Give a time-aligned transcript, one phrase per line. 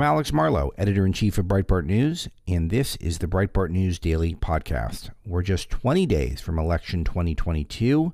[0.00, 3.98] I'm Alex Marlow, editor in chief of Breitbart News, and this is the Breitbart News
[3.98, 5.10] Daily Podcast.
[5.26, 8.10] We're just 20 days from election 2022,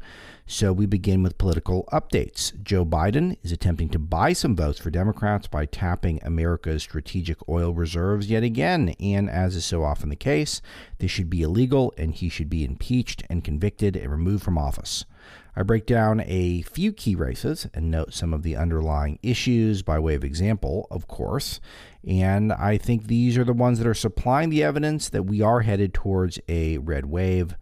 [0.48, 2.60] so we begin with political updates.
[2.60, 7.72] Joe Biden is attempting to buy some votes for Democrats by tapping America's strategic oil
[7.72, 10.60] reserves yet again, and as is so often the case,
[10.98, 15.04] this should be illegal and he should be impeached and convicted and removed from office.
[15.58, 19.98] I break down a few key races and note some of the underlying issues by
[19.98, 21.60] way of example, of course.
[22.06, 25.60] And I think these are the ones that are supplying the evidence that we are
[25.60, 27.56] headed towards a red wave.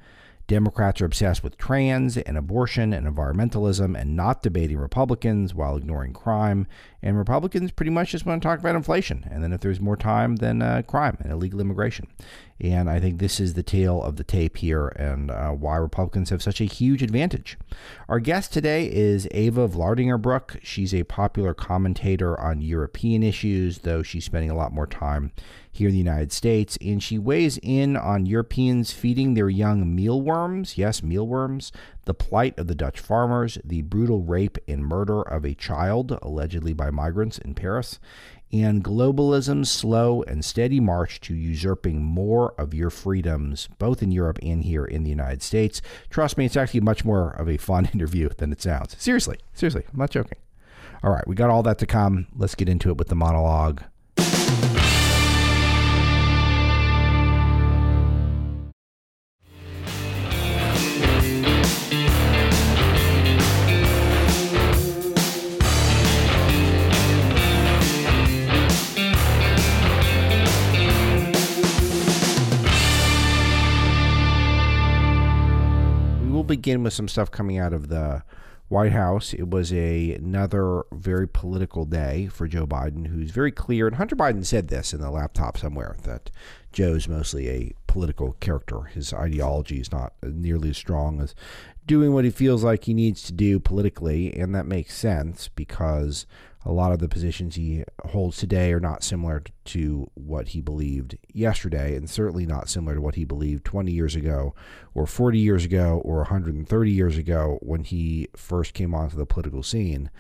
[0.47, 6.13] Democrats are obsessed with trans and abortion and environmentalism and not debating Republicans while ignoring
[6.13, 6.67] crime.
[7.03, 9.27] And Republicans pretty much just want to talk about inflation.
[9.31, 12.09] And then if there's more time, then uh, crime and illegal immigration.
[12.61, 16.31] And I think this is the tale of the tape here and uh, why Republicans
[16.31, 17.59] have such a huge advantage.
[18.09, 20.61] Our guest today is Eva Vlaardingerbroek.
[20.63, 25.33] She's a popular commentator on European issues, though she's spending a lot more time
[25.75, 26.79] here in the United States.
[26.81, 31.73] And she weighs in on Europeans feeding their young mealworms, yes, mealworms,
[32.05, 36.73] the plight of the Dutch farmers, the brutal rape and murder of a child, allegedly
[36.73, 37.99] by migrants in Paris,
[38.53, 44.39] and globalism's slow and steady march to usurping more of your freedoms, both in Europe
[44.43, 45.83] and here in the United States.
[46.09, 48.95] Trust me, it's actually much more of a fun interview than it sounds.
[49.03, 50.39] Seriously, seriously, I'm not joking.
[51.03, 52.29] All right, we got all that to come.
[52.37, 53.83] Let's get into it with the monologue.
[76.65, 78.23] Begin with some stuff coming out of the
[78.69, 79.35] White House.
[79.35, 83.87] It was a, another very political day for Joe Biden, who's very clear.
[83.87, 86.31] And Hunter Biden said this in the laptop somewhere that
[86.73, 88.85] Joe's mostly a political character.
[88.85, 91.35] His ideology is not nearly as strong as
[91.87, 94.35] doing what he feels like he needs to do politically.
[94.35, 96.25] And that makes sense because
[96.67, 101.19] a lot of the positions he holds today are not similar to what he believed
[101.33, 104.55] yesterday, and certainly not similar to what he believed 20 years ago,
[104.95, 109.63] or 40 years ago, or 130 years ago when he first came onto the political
[109.63, 110.11] scene.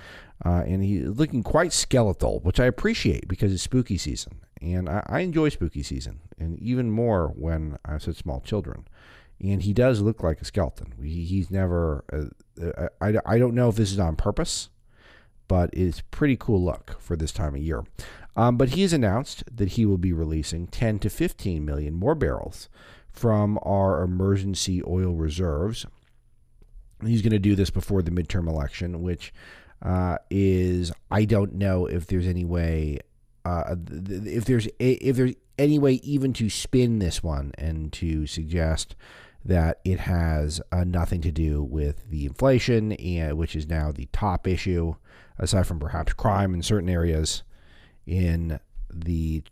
[0.44, 4.41] Uh, and he's looking quite skeletal, which I appreciate because it's spooky season.
[4.60, 8.87] And I, I enjoy spooky season, and even more when I have such small children.
[9.41, 10.94] And he does look like a skeleton.
[11.03, 14.69] He, he's never, uh, uh I, I don't know if this is on purpose
[15.49, 17.84] but it's pretty cool look for this time of year.
[18.37, 22.69] Um, but has announced that he will be releasing 10 to 15 million more barrels
[23.12, 25.87] from our emergency oil reserves.
[27.04, 29.33] He's going to do this before the midterm election, which
[29.83, 32.99] uh, is I don't know if there's any way
[33.44, 38.27] uh, if there's a, if there's any way even to spin this one and to
[38.27, 38.97] suggest
[39.44, 44.09] that it has uh, nothing to do with the inflation, and, which is now the
[44.12, 44.94] top issue
[45.39, 47.43] aside from perhaps crime in certain areas
[48.06, 48.61] in
[48.93, 49.43] the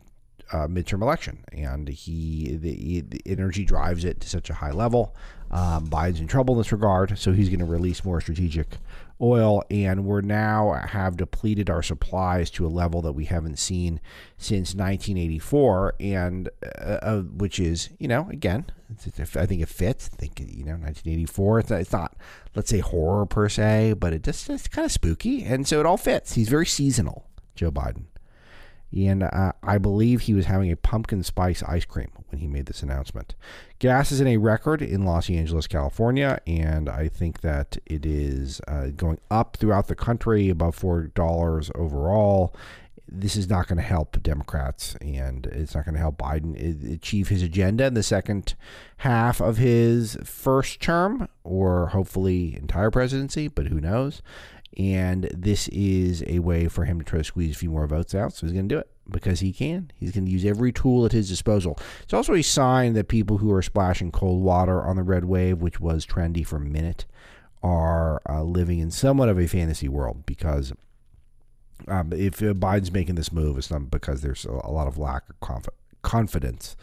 [0.52, 1.44] uh, midterm election.
[1.52, 5.14] And he the, the, energy drives it to such a high level.
[5.50, 8.78] Um, Biden's in trouble in this regard, so he's going to release more strategic
[9.22, 9.62] oil.
[9.70, 14.00] And we're now have depleted our supplies to a level that we haven't seen
[14.36, 20.10] since 1984, and uh, uh, which is, you know, again, I think it fits.
[20.12, 21.58] I think you know, 1984.
[21.60, 22.16] It's, it's not,
[22.54, 25.86] let's say, horror per se, but it just it's kind of spooky, and so it
[25.86, 26.34] all fits.
[26.34, 28.06] He's very seasonal, Joe Biden
[28.94, 32.66] and uh, I believe he was having a pumpkin spice ice cream when he made
[32.66, 33.34] this announcement.
[33.78, 38.60] Gas is in a record in Los Angeles, California, and I think that it is
[38.68, 42.54] uh, going up throughout the country, above four dollars overall.
[43.14, 47.28] This is not going to help Democrats, and it's not going to help Biden achieve
[47.28, 48.54] his agenda in the second
[48.98, 53.48] half of his first term, or hopefully entire presidency.
[53.48, 54.22] But who knows?
[54.78, 58.14] And this is a way for him to try to squeeze a few more votes
[58.14, 58.32] out.
[58.32, 59.90] So he's going to do it because he can.
[59.98, 61.78] He's going to use every tool at his disposal.
[62.02, 65.60] It's also a sign that people who are splashing cold water on the red wave,
[65.60, 67.04] which was trendy for a minute,
[67.62, 70.72] are uh, living in somewhat of a fantasy world because
[71.88, 75.38] um, if Biden's making this move, it's not because there's a, lot of lack of
[75.40, 75.68] conf-
[76.02, 76.76] confidence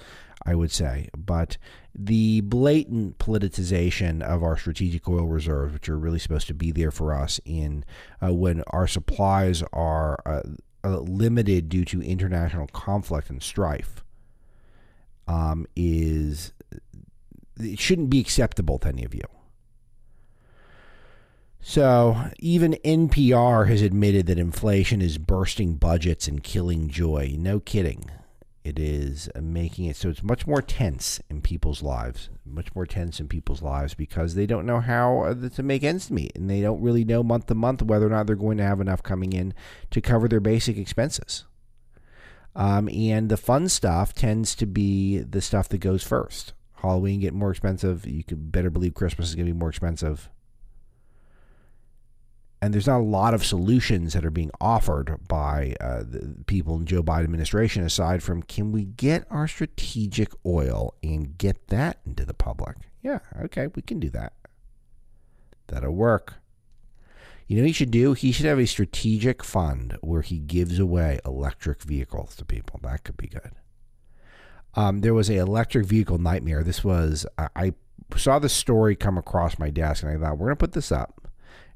[0.46, 1.10] I would say.
[1.18, 1.58] But
[1.94, 6.92] the blatant politicization of our strategic oil reserves, which are really supposed to be there
[6.92, 7.84] for us in
[8.22, 10.42] uh, when our supplies are uh,
[10.84, 14.04] uh, limited due to international conflict and strife,
[15.28, 16.54] um, is
[17.60, 19.26] it shouldn't be acceptable to any of you.
[21.62, 27.36] So even NPR has admitted that inflation is bursting budgets and killing joy.
[27.38, 28.10] No kidding.
[28.64, 33.20] It is making it so it's much more tense in people's lives, much more tense
[33.20, 36.62] in people's lives because they don't know how uh, to make ends meet and they
[36.62, 39.32] don't really know month to month whether or not they're going to have enough coming
[39.32, 39.54] in
[39.92, 41.46] to cover their basic expenses.
[42.56, 46.54] Um, and the fun stuff tends to be the stuff that goes first.
[46.82, 48.06] Halloween get more expensive.
[48.06, 50.30] You could better believe Christmas is going to be more expensive
[52.62, 56.76] and there's not a lot of solutions that are being offered by uh, the people
[56.76, 62.00] in Joe Biden administration aside from can we get our strategic oil and get that
[62.06, 62.76] into the public?
[63.02, 64.34] Yeah, okay, we can do that.
[65.68, 66.36] That'll work.
[67.48, 68.14] You know he should do?
[68.14, 72.80] He should have a strategic fund where he gives away electric vehicles to people.
[72.84, 73.52] That could be good.
[74.76, 76.64] Um, there was a electric vehicle nightmare.
[76.64, 77.74] This was I, I
[78.18, 81.29] saw the story come across my desk, and I thought we're gonna put this up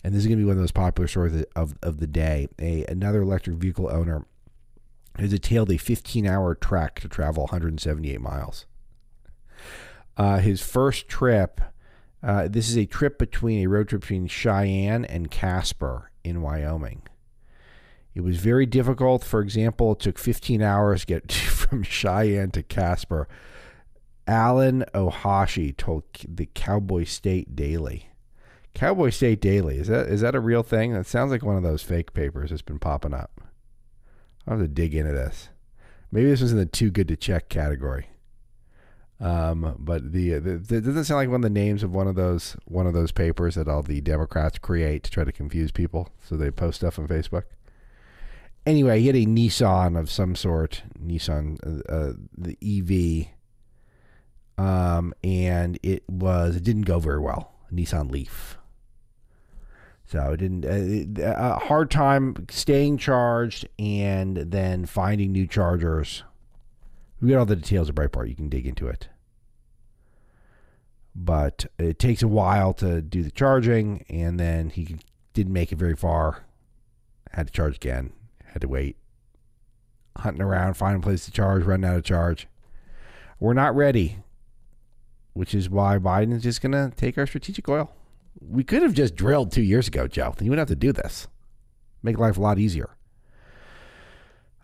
[0.04, 2.48] and this is going to be one of those popular stories of, of the day.
[2.60, 4.26] A another electric vehicle owner
[5.18, 8.66] has detailed a 15-hour trek to travel 178 miles.
[10.18, 11.62] Uh, his first trip,
[12.22, 17.04] uh, this is a trip between a road trip between Cheyenne and Casper in Wyoming.
[18.16, 19.24] It was very difficult.
[19.24, 23.28] For example, it took 15 hours to get from Cheyenne to Casper.
[24.28, 28.10] Alan Ohashi told the Cowboy State Daily.
[28.76, 30.94] Cowboy State Daily is that is that a real thing?
[30.94, 33.42] That sounds like one of those fake papers that's been popping up.
[34.48, 35.50] I'll have to dig into this.
[36.12, 38.08] Maybe this was in the too good to check category.
[39.20, 42.16] Um, but the, the, the doesn't sound like one of the names of one of
[42.16, 46.10] those one of those papers that all the Democrats create to try to confuse people,
[46.22, 47.44] so they post stuff on Facebook.
[48.66, 53.28] Anyway, he had a Nissan of some sort, Nissan, uh, uh the
[54.58, 57.54] EV, um, and it was it didn't go very well.
[57.72, 58.58] Nissan Leaf.
[60.14, 66.24] So it didn't uh, a hard time staying charged and then finding new chargers.
[67.20, 68.30] We got all the details of Breitbart.
[68.30, 69.10] You can dig into it,
[71.16, 74.98] but it takes a while to do the charging, and then he
[75.34, 76.44] didn't make it very far.
[77.32, 78.14] Had to charge again.
[78.46, 78.98] Had to wait.
[80.18, 82.48] Hunting around, finding a place to charge, running out of charge.
[83.40, 84.20] We're not ready,
[85.34, 87.92] which is why Biden is just going to take our strategic oil
[88.40, 90.34] we could have just drilled two years ago, Joe.
[90.40, 91.28] You wouldn't have to do this.
[92.02, 92.96] Make life a lot easier.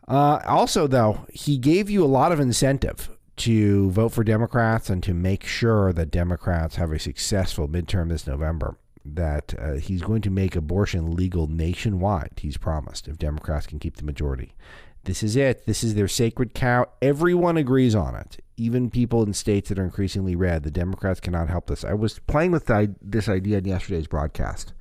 [0.08, 5.02] Uh, also, though, he gave you a lot of incentive to vote for Democrats and
[5.04, 8.78] to make sure that Democrats have a successful midterm this November.
[9.06, 13.96] That uh, he's going to make abortion legal nationwide, he's promised, if Democrats can keep
[13.96, 14.54] the majority.
[15.04, 15.66] This is it.
[15.66, 16.88] This is their sacred cow.
[17.02, 18.44] Everyone agrees on it.
[18.58, 20.64] Even people in states that are increasingly red.
[20.64, 21.86] The Democrats cannot help this.
[21.86, 22.66] I was playing with
[23.02, 24.74] this idea in yesterday's broadcast.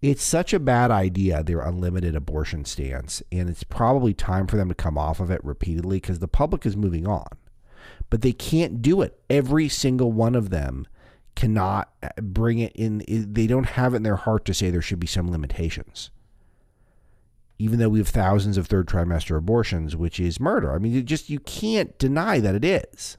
[0.00, 4.68] It's such a bad idea, their unlimited abortion stance, and it's probably time for them
[4.68, 7.26] to come off of it repeatedly because the public is moving on.
[8.08, 9.18] But they can't do it.
[9.28, 10.86] Every single one of them
[11.34, 13.02] cannot eh, bring it in.
[13.08, 16.10] Eh, they don't have it in their heart to say there should be some limitations
[17.58, 20.72] even though we have thousands of third trimester abortions, which is murder.
[20.72, 23.18] I mean, you just you can't deny that it is.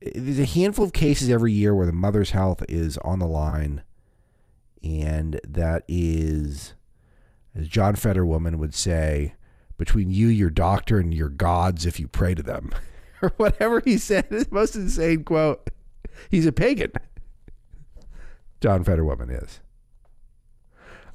[0.00, 3.82] There's a handful of cases every year where the mother's health is on the line,
[4.84, 6.74] and that is,
[7.54, 9.34] as John Fetterwoman would say,
[9.76, 12.70] between you, your doctor, and your gods if you pray to them,
[13.22, 14.26] or whatever he said.
[14.26, 15.68] His most insane quote.
[16.30, 16.92] He's a pagan.
[18.60, 19.60] John Fetterwoman is.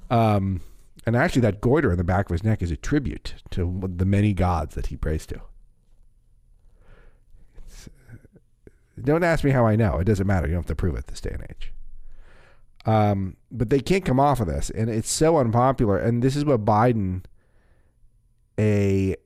[0.09, 0.61] Um
[1.13, 4.05] and actually, that goiter in the back of his neck is a tribute to the
[4.05, 5.41] many gods that he prays to.
[7.57, 7.89] It's,
[9.01, 9.97] don't ask me how I know.
[9.97, 10.47] It doesn't matter.
[10.47, 11.73] You don't have to prove it this day and age.
[12.85, 15.97] Um, but they can't come off of this, and it's so unpopular.
[15.97, 17.23] And this is what Biden,
[18.57, 19.17] a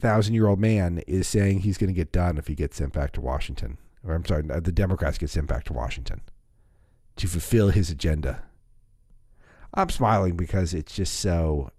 [0.00, 3.20] thousand-year-old man, is saying he's going to get done if he gets sent back to
[3.20, 3.78] Washington.
[4.06, 6.20] Or I'm sorry, the Democrats get sent back to Washington
[7.16, 8.42] to fulfill his agenda.
[9.74, 11.70] I'm smiling because it's just so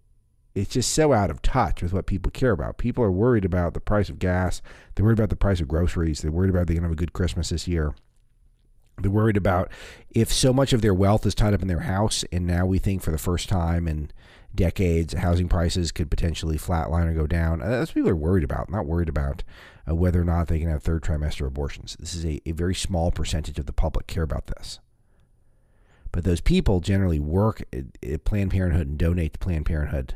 [0.55, 2.77] it's just so out of touch with what people care about.
[2.77, 4.61] People are worried about the price of gas.
[4.93, 6.21] They're worried about the price of groceries.
[6.21, 7.95] They're worried about they're going to have a good Christmas this year.
[8.99, 9.71] They're worried about
[10.11, 12.77] if so much of their wealth is tied up in their house, and now we
[12.77, 14.11] think for the first time in
[14.53, 17.61] decades, housing prices could potentially flatline or go down.
[17.61, 19.43] Uh, that's what people are worried about, not worried about
[19.89, 21.97] uh, whether or not they can have third trimester abortions.
[21.99, 24.79] This is a, a very small percentage of the public care about this.
[26.13, 30.15] But those people generally work at, Planned Parenthood and donate to Planned Parenthood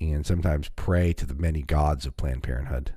[0.00, 2.94] and sometimes pray to the many gods of Planned Parenthood.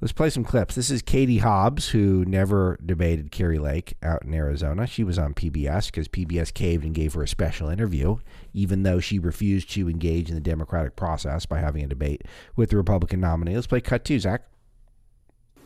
[0.00, 0.74] Let's play some clips.
[0.74, 4.86] This is Katie Hobbs, who never debated Kari Lake out in Arizona.
[4.86, 8.18] She was on PBS because PBS caved and gave her a special interview,
[8.52, 12.22] even though she refused to engage in the democratic process by having a debate
[12.56, 13.54] with the Republican nominee.
[13.54, 14.42] Let's play cut two, Zach.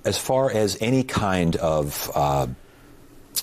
[0.09, 2.47] As far as any kind of uh,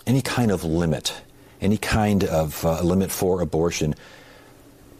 [0.07, 1.13] any kind of limit,
[1.61, 3.93] any kind of uh, limit for abortion,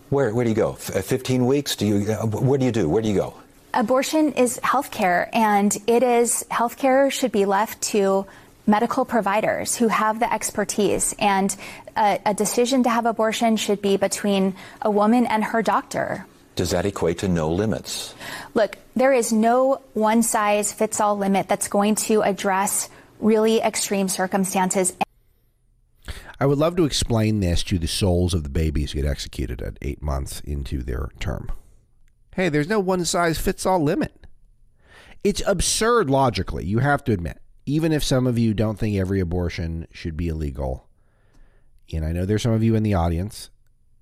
[0.10, 0.74] where where do you go?
[0.74, 1.76] F- Fifteen weeks?
[1.76, 2.12] Do you?
[2.12, 2.88] Uh, where do you do?
[2.88, 3.34] Where do you go?
[3.76, 8.26] abortion is healthcare, and it is healthcare should be left to
[8.66, 11.14] medical providers who have the expertise.
[11.20, 11.56] And
[11.96, 16.26] a, a, decision to have abortion should be between a woman and her doctor.
[16.56, 18.16] Does that equate to no limits?
[18.54, 24.08] Look, there is no one size fits all limit that's going to address really extreme
[24.08, 24.94] circumstances.
[26.40, 29.62] I would love to explain this to the souls of the babies who get executed
[29.62, 31.52] at eight months into their term.
[32.36, 34.28] Hey, there's no one size fits all limit.
[35.24, 37.40] It's absurd logically, you have to admit.
[37.66, 40.88] Even if some of you don't think every abortion should be illegal,
[41.92, 43.50] and I know there's some of you in the audience,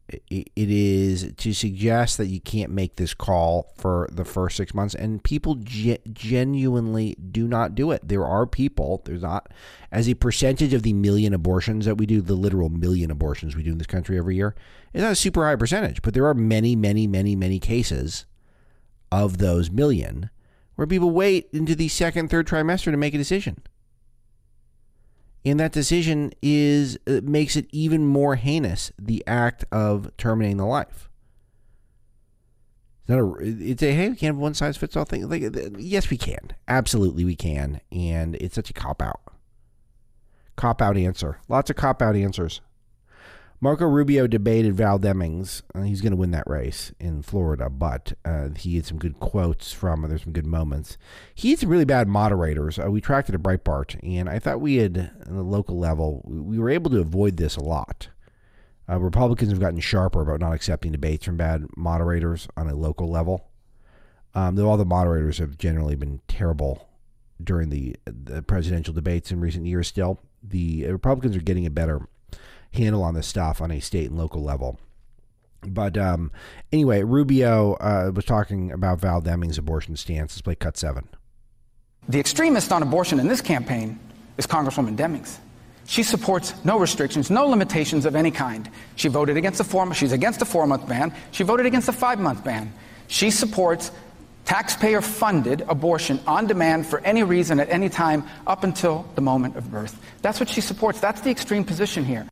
[0.10, 4.94] it is to suggest that you can't make this call for the first six months,
[4.94, 8.08] and people ge- genuinely do not do it.
[8.08, 9.52] There are people, there's not,
[9.92, 13.64] as a percentage of the million abortions that we do, the literal million abortions we
[13.64, 14.56] do in this country every year,
[14.94, 18.26] it's not a super high percentage, but there are many, many, many, many cases
[19.12, 20.30] of those million
[20.76, 23.62] where people wait into the second, third trimester to make a decision.
[25.46, 30.66] And that decision is uh, makes it even more heinous the act of terminating the
[30.66, 31.10] life.
[33.02, 35.28] It's not a it's a hey we can't have one size fits all thing.
[35.28, 35.44] Like
[35.78, 39.20] yes we can, absolutely we can, and it's such a cop out.
[40.56, 41.40] Cop out answer.
[41.50, 42.62] Lots of cop out answers.
[43.63, 45.62] Marco Rubio debated Val Demings.
[45.74, 49.22] Uh, he's going to win that race in Florida, but uh, he had some good
[49.22, 50.01] quotes from.
[50.01, 50.98] There's some good moments.
[51.34, 52.77] He had some really bad moderators.
[52.77, 56.22] Uh, we tracked it at Breitbart, and I thought we had, on the local level,
[56.25, 58.10] we were able to avoid this a lot.
[58.89, 63.10] Uh, Republicans have gotten sharper about not accepting debates from bad moderators on a local
[63.10, 63.48] level.
[64.36, 66.89] Um, though all the moderators have generally been terrible
[67.41, 72.10] during the, the presidential debates in recent years, still, the Republicans are getting a better
[72.74, 74.80] handle on this stuff on a state and local level.
[75.62, 76.32] But um,
[76.72, 80.34] anyway, Rubio uh, was talking about Val Demings' abortion stance.
[80.34, 81.08] Let's play cut seven.
[82.10, 83.98] The extremist on abortion in this campaign
[84.38, 85.38] is Congresswoman Demings.
[85.86, 88.70] She supports no restrictions, no limitations of any kind.
[88.96, 89.94] She voted against the four.
[89.94, 91.13] She's against the four-month ban.
[91.32, 92.74] She voted against the five-month ban.
[93.08, 93.92] She supports
[94.46, 99.72] taxpayer-funded abortion on demand for any reason at any time up until the moment of
[99.72, 99.98] birth.
[100.22, 101.00] That's what she supports.
[101.00, 102.27] That's the extreme position here.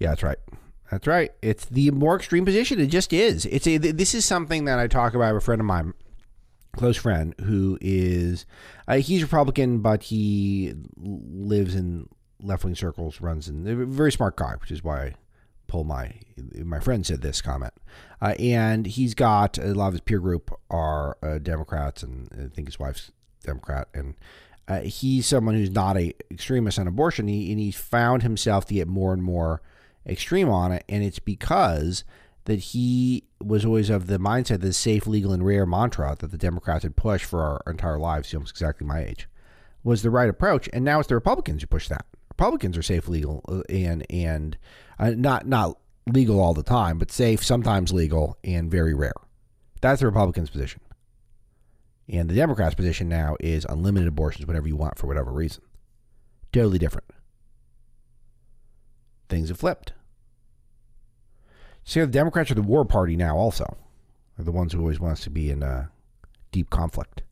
[0.00, 0.38] Yeah, that's right.
[0.90, 1.30] That's right.
[1.40, 2.80] It's the more extreme position.
[2.80, 3.46] It just is.
[3.46, 3.76] It's a.
[3.78, 5.94] This is something that I talk about with a friend of mine,
[6.76, 8.44] close friend, who is
[8.88, 12.08] uh, he's Republican, but he lives in
[12.42, 15.14] left wing circles, runs in a very smart guy, which is why I
[15.68, 16.12] pull my
[16.64, 17.74] my friend said this comment.
[18.20, 22.54] Uh, and he's got a lot of his peer group are uh, Democrats, and I
[22.54, 23.12] think his wife's
[23.44, 24.14] Democrat, and
[24.66, 27.28] uh, he's someone who's not a extremist on abortion.
[27.28, 29.62] He, and he found himself to get more and more
[30.06, 32.04] extreme on it, and it's because
[32.44, 36.38] that he was always of the mindset that safe, legal, and rare mantra that the
[36.38, 39.28] Democrats had pushed for our entire lives, almost exactly my age,
[39.84, 40.68] was the right approach.
[40.72, 42.06] And now it's the Republicans who push that.
[42.30, 44.56] Republicans are safe, legal, uh, and and
[44.98, 49.12] uh, not not legal all the time, but safe, sometimes legal, and very rare.
[49.80, 50.80] That's the Republicans' position.
[52.08, 55.62] And the Democrats' position now is unlimited abortions whenever you want for whatever reason.
[56.52, 57.06] Totally different
[59.30, 59.92] things have flipped.
[61.84, 63.76] See, the Democrats are the war party now, also.
[64.36, 65.86] They're the ones who always want us to be in uh,
[66.52, 67.22] deep conflict.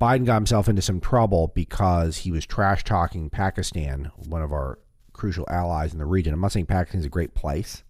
[0.00, 4.78] Biden got himself into some trouble because he was trash talking Pakistan, one of our
[5.12, 6.34] crucial allies in the region.
[6.34, 7.84] I'm not saying Pakistan is a great place,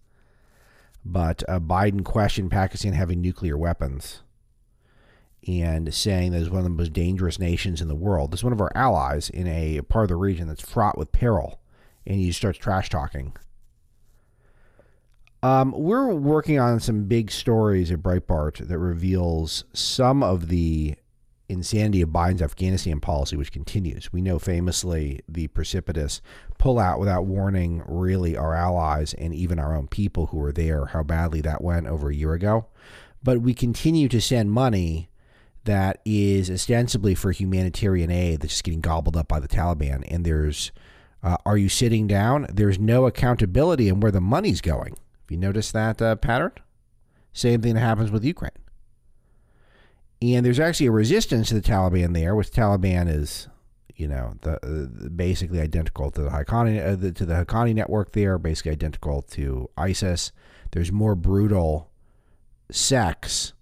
[1.03, 4.21] but uh, Biden questioned Pakistan having nuclear weapons
[5.47, 8.33] and saying that it's one of the most dangerous nations in the world.
[8.33, 11.59] It's one of our allies in a part of the region that's fraught with peril
[12.05, 13.35] and he starts trash talking.
[15.41, 20.95] Um, we're working on some big stories at Breitbart that reveals some of the
[21.49, 24.11] insanity of Biden's Afghanistan policy, which continues.
[24.13, 26.21] We know famously the precipitous
[26.59, 31.03] pullout without warning, really, our allies and even our own people who were there, how
[31.03, 32.67] badly that went over a year ago.
[33.21, 35.09] But we continue to send money
[35.65, 40.03] that is ostensibly for humanitarian aid that's just getting gobbled up by the Taliban.
[40.09, 40.71] And there's
[41.23, 42.45] uh, are you sitting down?
[42.51, 44.93] There's no accountability in where the money's going.
[45.21, 46.51] Have you noticed that uh, pattern?
[47.31, 48.51] Same thing that happens with Ukraine.
[50.21, 53.47] And there's actually a resistance to the Taliban there, which Taliban is,
[53.95, 58.11] you know, the, uh, basically identical to the Haqqani uh, the, to the Haqqani network
[58.13, 60.31] there, basically identical to ISIS.
[60.71, 61.89] There's more brutal
[62.69, 63.53] sects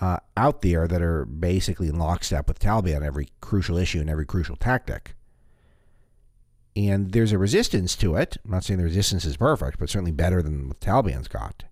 [0.00, 4.10] uh, out there that are basically in lockstep with Taliban on every crucial issue and
[4.10, 5.14] every crucial tactic.
[6.76, 8.36] And there's a resistance to it.
[8.44, 11.64] I'm not saying the resistance is perfect, but certainly better than what the Taliban's got.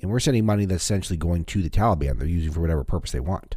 [0.00, 2.18] And we're sending money that's essentially going to the Taliban.
[2.18, 3.56] They're using for whatever purpose they want.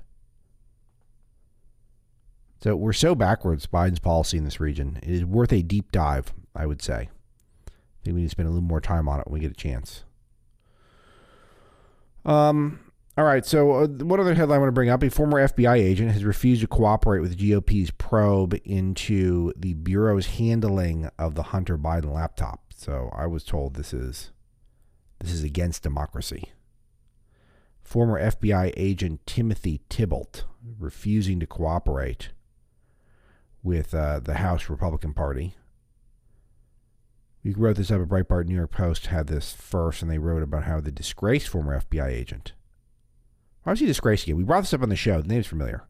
[2.63, 4.99] So we're so backwards, Biden's policy in this region.
[5.03, 7.09] It is worth a deep dive, I would say.
[7.67, 9.51] I think we need to spend a little more time on it when we get
[9.51, 10.03] a chance.
[12.23, 12.79] Um,
[13.17, 13.45] all right.
[13.45, 16.23] So, uh, one other headline I want to bring up: a former FBI agent has
[16.23, 22.73] refused to cooperate with GOP's probe into the bureau's handling of the Hunter Biden laptop.
[22.75, 24.31] So, I was told this is
[25.19, 26.51] this is against democracy.
[27.83, 30.45] Former FBI agent Timothy Thibault
[30.79, 32.29] refusing to cooperate
[33.63, 35.55] with uh, the House Republican Party.
[37.43, 38.45] We wrote this up at Breitbart.
[38.45, 42.07] New York Post had this first, and they wrote about how the disgraced former FBI
[42.07, 42.53] agent.
[43.63, 44.37] Why was he disgraced again?
[44.37, 45.21] We brought this up on the show.
[45.21, 45.83] The name's familiar.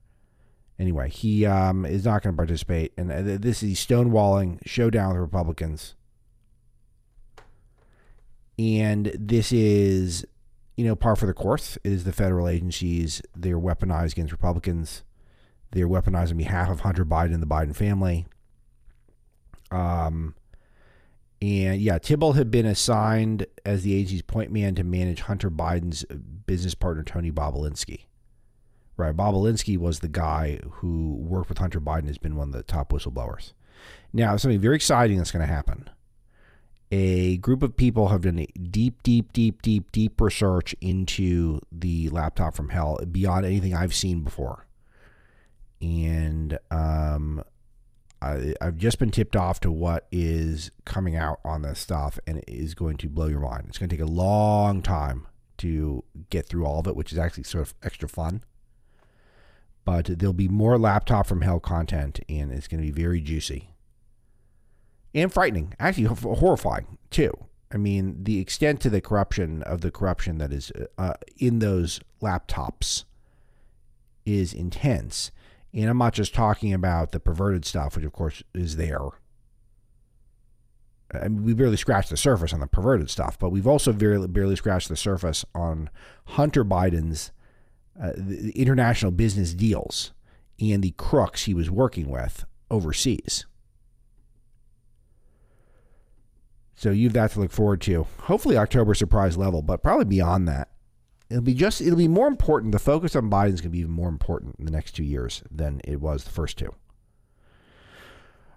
[0.78, 5.22] Anyway, he um, is not going to participate, and uh, this is stonewalling showdown with
[5.22, 5.96] Republicans
[8.62, 10.26] and this is,
[10.78, 11.78] you know, par for the course.
[11.84, 13.22] It is the federal agencies.
[13.36, 15.04] They're weaponized against Republicans.
[15.72, 18.28] They're weaponized on behalf of Hunter Biden and the Biden family.
[19.72, 20.36] Um,
[21.42, 26.04] and yeah, Thibault had been assigned as the agency's point man to manage Hunter Biden's
[26.46, 28.06] business partner, Tony Bobulinski.
[28.98, 29.16] Right.
[29.16, 32.92] Bobulinski was the guy who worked with Hunter Biden, has been one of the top
[32.92, 33.54] whistleblowers.
[34.14, 35.90] Now, something very exciting that's going to happen
[36.92, 42.10] a group of people have done a deep, deep, deep, deep, deep research into the
[42.10, 44.68] laptop from hell beyond anything I've seen before.
[45.82, 47.44] And um,
[48.22, 52.38] I, have just been tipped off to what is coming out on this stuff, and
[52.38, 53.66] it is going to blow your mind.
[53.68, 57.18] It's going to take a long time to get through all of it, which is
[57.18, 58.44] actually sort of extra fun.
[59.84, 63.72] But there'll be more laptop from hell content, and it's going to be very juicy
[65.14, 67.34] and frightening, actually horrifying too.
[67.74, 72.00] I mean, the extent to the corruption of the corruption that is uh, in those
[72.22, 73.06] laptops
[74.26, 75.32] is intense.
[75.74, 79.00] And I'm not just talking about the perverted stuff, which of course is there.
[81.14, 84.28] I mean, we barely scratched the surface on the perverted stuff, but we've also barely,
[84.28, 85.90] barely scratched the surface on
[86.26, 87.32] Hunter Biden's
[88.02, 90.14] uh, the international business deals
[90.60, 93.46] and the crooks he was working with overseas.
[96.74, 98.08] So you've that to look forward to.
[98.22, 100.71] Hopefully October surprise level, but probably beyond that.
[101.32, 102.74] It'll be just it'll be more important.
[102.74, 105.04] The focus on Biden is going to be even more important in the next two
[105.04, 106.76] years than it was the first two.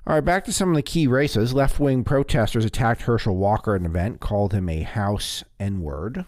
[0.06, 1.54] All right, back to some of the key races.
[1.54, 6.26] Left wing protesters attacked Herschel Walker at an event, called him a House N word.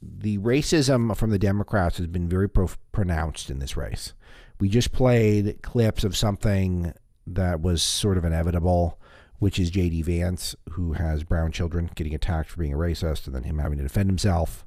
[0.00, 4.14] The racism from the Democrats has been very pro- pronounced in this race.
[4.60, 6.94] We just played clips of something
[7.26, 8.98] that was sort of inevitable
[9.42, 10.02] which is J.D.
[10.02, 13.76] Vance, who has brown children getting attacked for being a racist and then him having
[13.76, 14.64] to defend himself,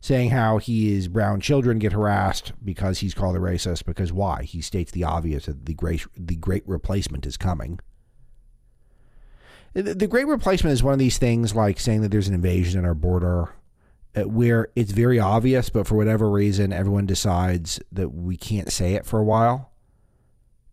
[0.00, 3.84] saying how his brown children get harassed because he's called a racist.
[3.84, 4.42] Because why?
[4.42, 7.80] He states the obvious that the great, the great replacement is coming.
[9.74, 12.86] The great replacement is one of these things like saying that there's an invasion at
[12.86, 13.50] our border
[14.16, 18.94] uh, where it's very obvious, but for whatever reason, everyone decides that we can't say
[18.94, 19.72] it for a while.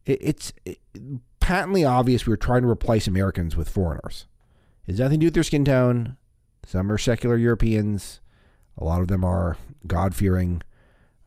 [0.05, 0.79] it's it,
[1.39, 4.25] patently obvious we were trying to replace Americans with foreigners.
[4.87, 6.17] It has nothing to do with their skin tone.
[6.65, 8.21] Some are secular Europeans.
[8.77, 9.57] A lot of them are
[9.87, 10.61] God fearing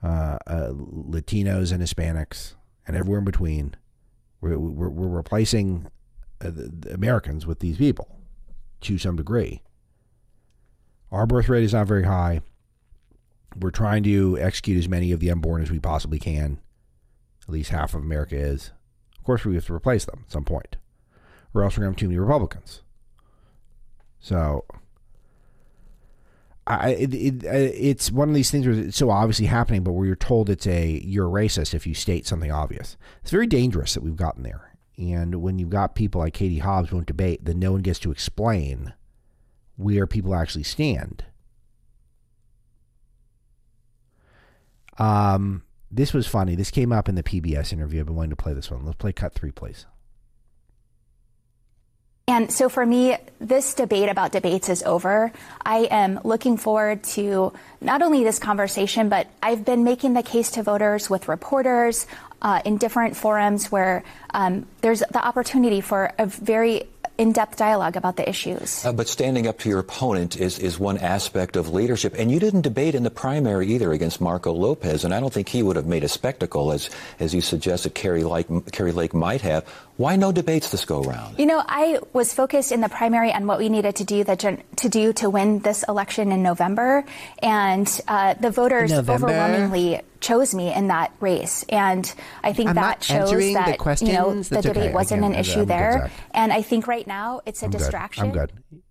[0.03, 2.55] uh, uh, Latinos and Hispanics
[2.87, 3.75] and everywhere in between.
[4.41, 5.87] We're, we're, we're replacing
[6.41, 8.19] uh, the, the Americans with these people
[8.83, 9.63] to some degree.
[11.11, 12.43] Our birth rate is not very high.
[13.57, 16.61] We're trying to execute as many of the unborn as we possibly can.
[17.43, 18.73] At least half of America is
[19.17, 20.77] Of course, we have to replace them at some point,
[21.55, 22.83] or else we're going to have too many Republicans.
[24.21, 24.65] So,
[26.69, 30.07] I, it, it, it's one of these things where it's so obviously happening, but where
[30.07, 32.99] you're told it's a you're a racist if you state something obvious.
[33.23, 34.77] It's very dangerous that we've gotten there.
[34.99, 38.11] And when you've got people like Katie Hobbs won't debate, then no one gets to
[38.11, 38.93] explain
[39.77, 41.25] where people actually stand.
[44.99, 46.55] Um, this was funny.
[46.55, 48.01] This came up in the PBS interview.
[48.01, 48.85] I've been wanting to play this one.
[48.85, 49.87] Let's play cut three, please.
[52.29, 55.33] And so for me, this debate about debates is over.
[55.65, 60.51] I am looking forward to not only this conversation, but I've been making the case
[60.53, 62.07] to voters with reporters
[62.43, 66.85] uh, in different forums where um, there's the opportunity for a very
[67.19, 68.85] in-depth dialogue about the issues.
[68.85, 72.15] Uh, but standing up to your opponent is, is one aspect of leadership.
[72.17, 75.05] And you didn't debate in the primary either against Marco Lopez.
[75.05, 78.25] And I don't think he would have made a spectacle, as, as you suggested Kari
[78.25, 79.67] Lake, Kari Lake might have.
[79.99, 81.41] Why no debates this go round?
[81.41, 84.39] You know, I was focused in the primary on what we needed to do that
[84.39, 87.05] to do to win this election in November,
[87.43, 89.27] and uh, the voters November?
[89.27, 94.43] overwhelmingly chose me in that race, and I think I'm that shows that you know
[94.43, 94.93] the debate okay.
[94.93, 98.31] wasn't an issue I'm there, and I think right now it's a I'm distraction.
[98.31, 98.53] Good.
[98.53, 98.83] I'm good.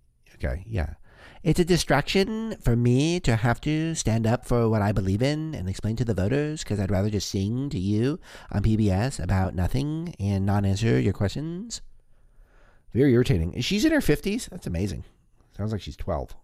[0.44, 0.94] Okay, yeah.
[1.42, 5.54] It's a distraction for me to have to stand up for what I believe in
[5.54, 8.18] and explain to the voters because I'd rather just sing to you
[8.50, 11.80] on PBS about nothing and not answer your questions.
[12.92, 13.60] Very irritating.
[13.60, 14.48] She's in her 50s.
[14.48, 15.04] That's amazing.
[15.56, 16.34] Sounds like she's 12.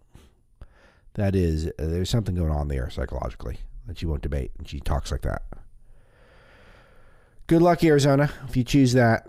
[1.15, 4.79] That is, uh, there's something going on there psychologically that she won't debate and she
[4.79, 5.43] talks like that.
[7.47, 9.27] Good luck, Arizona, if you choose that.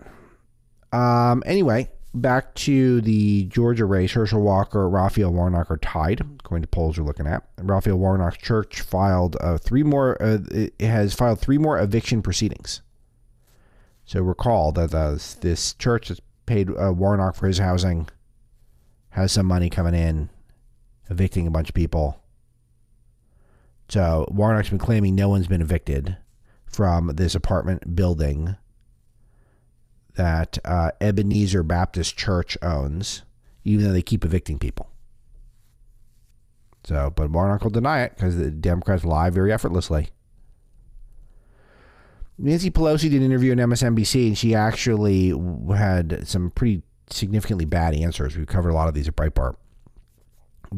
[0.93, 6.69] Um, anyway, back to the Georgia race, Herschel Walker, Raphael Warnock are tied, according to
[6.69, 7.45] polls we're looking at.
[7.59, 10.21] Raphael Warnock's church filed uh, three more.
[10.23, 12.81] Uh, it has filed three more eviction proceedings.
[14.07, 14.93] So recall that
[15.41, 18.09] this church has paid uh, Warnock for his housing,
[19.11, 20.31] has some money coming in,
[21.11, 22.23] evicting a bunch of people.
[23.89, 26.17] So Warnock's been claiming no one's been evicted
[26.67, 28.57] from this apartment building
[30.17, 33.23] that uh, Ebenezer Baptist Church owns,
[33.65, 34.91] even though they keep evicting people.
[36.85, 40.11] So, but Warnock will deny it because the Democrats lie very effortlessly.
[42.39, 45.35] Nancy Pelosi did an interview on MSNBC, and she actually
[45.75, 48.37] had some pretty significantly bad answers.
[48.37, 49.57] We covered a lot of these at Breitbart.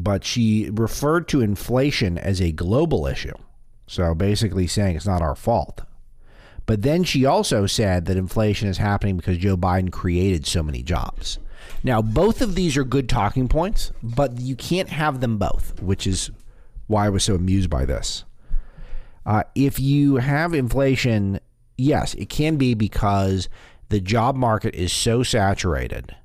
[0.01, 3.35] But she referred to inflation as a global issue.
[3.85, 5.81] So basically saying it's not our fault.
[6.65, 10.83] But then she also said that inflation is happening because Joe Biden created so many
[10.83, 11.39] jobs.
[11.83, 16.05] Now, both of these are good talking points, but you can't have them both, which
[16.05, 16.29] is
[16.87, 18.23] why I was so amused by this.
[19.25, 21.39] Uh, if you have inflation,
[21.77, 23.49] yes, it can be because
[23.89, 26.15] the job market is so saturated.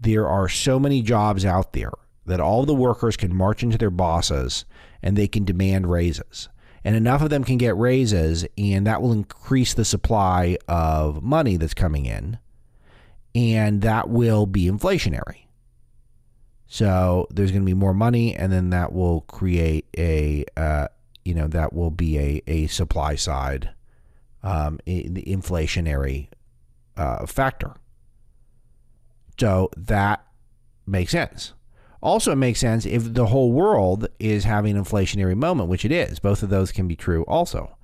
[0.00, 1.92] There are so many jobs out there
[2.28, 4.64] that all the workers can march into their bosses
[5.02, 6.48] and they can demand raises
[6.84, 11.56] and enough of them can get raises, and that will increase the supply of money
[11.56, 12.38] that's coming in,
[13.34, 15.46] and that will be inflationary.
[16.66, 20.88] So there's going to be more money, and then that will create a, uh,
[21.24, 23.70] you know, that will be a, a supply side,
[24.42, 26.28] um, inflationary
[26.96, 27.74] uh, factor.
[29.38, 30.24] So that
[30.86, 31.54] makes sense.
[32.00, 35.92] Also, it makes sense if the whole world is having an inflationary moment, which it
[35.92, 36.20] is.
[36.20, 37.76] Both of those can be true also.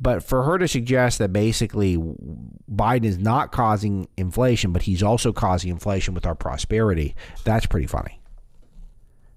[0.00, 5.32] But for her to suggest that basically Biden is not causing inflation, but he's also
[5.32, 8.20] causing inflation with our prosperity, that's pretty funny.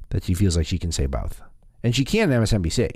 [0.10, 1.42] That she feels like she can say both.
[1.84, 2.92] And she can on MSNBC.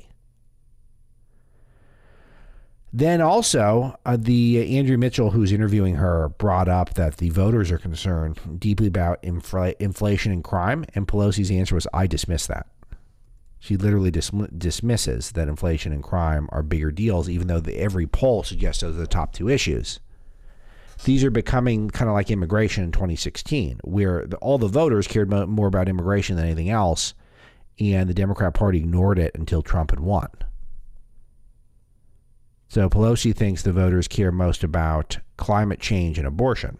[2.95, 7.69] Then also, uh, the uh, Andrea Mitchell, who's interviewing her, brought up that the voters
[7.69, 12.67] are concerned deeply about infl- inflation and crime, and Pelosi's answer was, "I dismiss that."
[13.59, 18.07] She literally dis- dismisses that inflation and crime are bigger deals, even though the, every
[18.07, 19.99] poll suggests those are the top two issues.
[21.03, 25.29] These are becoming kind of like immigration in 2016, where the, all the voters cared
[25.29, 27.13] mo- more about immigration than anything else,
[27.77, 30.29] and the Democrat Party ignored it until Trump had won.
[32.67, 36.77] So Pelosi thinks the voters care most about climate change and abortion.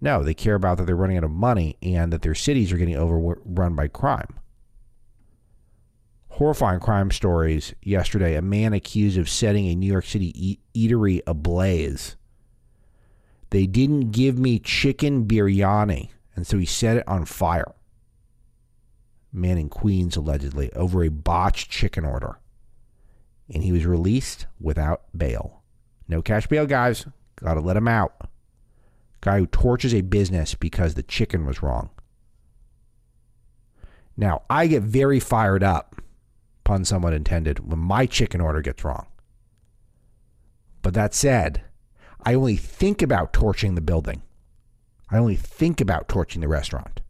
[0.00, 2.78] No, they care about that they're running out of money and that their cities are
[2.78, 4.40] getting overrun by crime.
[6.30, 8.34] Horrifying crime stories yesterday.
[8.34, 12.16] A man accused of setting a New York City eatery ablaze.
[13.50, 17.74] They didn't give me chicken biryani, and so he set it on fire.
[19.32, 22.38] Man in Queens, allegedly, over a botched chicken order
[23.52, 25.62] and he was released without bail.
[26.08, 27.06] No cash bail, guys.
[27.36, 28.28] Got to let him out.
[29.20, 31.90] Guy who torches a business because the chicken was wrong.
[34.16, 36.00] Now, I get very fired up,
[36.64, 39.06] pun somewhat intended, when my chicken order gets wrong.
[40.82, 41.62] But that said,
[42.24, 44.22] I only think about torching the building.
[45.10, 47.00] I only think about torching the restaurant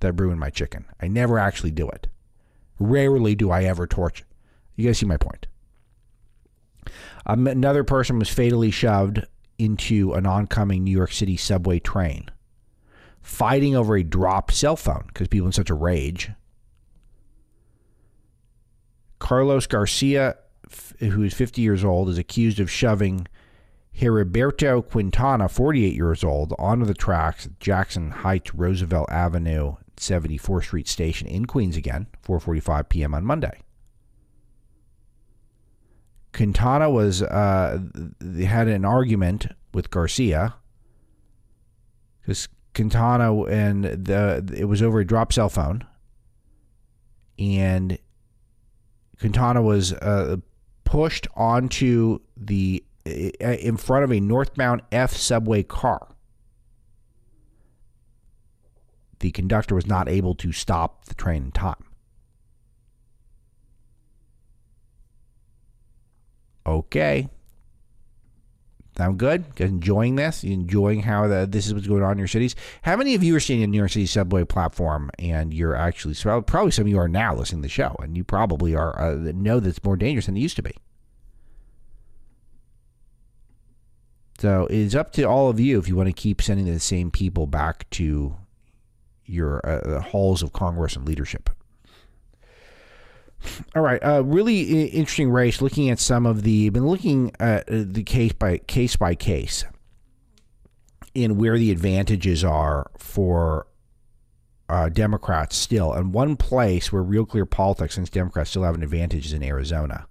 [0.00, 0.84] that ruined my chicken.
[1.00, 2.08] I never actually do it.
[2.78, 4.24] Rarely do I ever torch.
[4.74, 5.46] You guys see my point.
[7.26, 9.24] Um, another person was fatally shoved
[9.58, 12.28] into an oncoming New York City subway train.
[13.20, 16.30] fighting over a dropped cell phone because people in such a rage.
[19.20, 20.36] Carlos Garcia,
[20.98, 23.28] who is 50 years old, is accused of shoving
[24.00, 30.88] Heriberto Quintana, 48 years old, onto the tracks at Jackson Heights Roosevelt Avenue 74th Street
[30.88, 33.14] Station in Queens again, 4:45 p.m.
[33.14, 33.60] on Monday.
[36.32, 37.78] Quintana was uh,
[38.44, 40.54] had an argument with Garcia
[42.20, 45.84] because Quintana and the it was over a drop cell phone,
[47.38, 47.98] and
[49.20, 50.36] Quintana was uh,
[50.84, 56.08] pushed onto the in front of a northbound F subway car.
[59.18, 61.84] The conductor was not able to stop the train in time.
[66.66, 67.28] Okay.
[68.96, 69.44] Sound good?
[69.58, 70.44] Enjoying this?
[70.44, 72.54] Enjoying how the, this is what's going on in your cities?
[72.82, 76.14] How many of you are seeing a New York City subway platform and you're actually,
[76.14, 79.32] probably some of you are now listening to the show and you probably are uh,
[79.34, 80.76] know that it's more dangerous than it used to be.
[84.38, 87.10] So it's up to all of you if you want to keep sending the same
[87.10, 88.36] people back to
[89.24, 91.48] your uh, halls of Congress and leadership.
[93.74, 95.60] All right, uh, really interesting race.
[95.60, 99.64] Looking at some of the, been looking at uh, the case by case by case,
[101.14, 103.66] in where the advantages are for
[104.68, 105.92] uh, Democrats still.
[105.92, 109.42] And one place where real clear politics, since Democrats still have an advantage, is in
[109.42, 110.06] Arizona.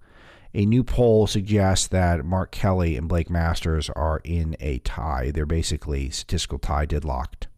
[0.54, 5.30] A new poll suggests that Mark Kelly and Blake Masters are in a tie.
[5.30, 7.48] They're basically statistical tie deadlocked.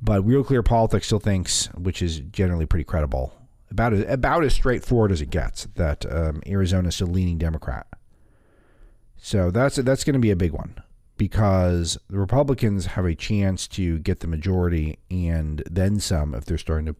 [0.00, 3.34] But Real Clear Politics still thinks, which is generally pretty credible,
[3.72, 7.86] about as, about as straightforward as it gets that um, Arizona is a leaning Democrat.
[9.16, 10.76] So that's that's going to be a big one
[11.16, 16.58] because the Republicans have a chance to get the majority and then some if they're
[16.58, 16.96] starting to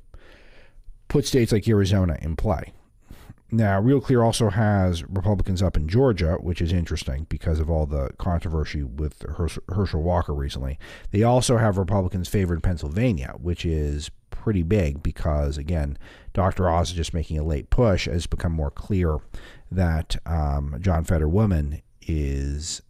[1.09, 2.73] put states like Arizona in play.
[3.55, 7.85] Now, Real Clear also has Republicans up in Georgia, which is interesting because of all
[7.85, 9.23] the controversy with
[9.69, 10.79] Herschel Walker recently.
[11.11, 14.11] They also have Republicans favored Pennsylvania, which is
[14.43, 15.97] pretty big because, again,
[16.33, 16.69] Dr.
[16.69, 18.09] Oz is just making a late push.
[18.09, 19.19] It's become more clear
[19.71, 22.83] that um, John Fetterwoman is,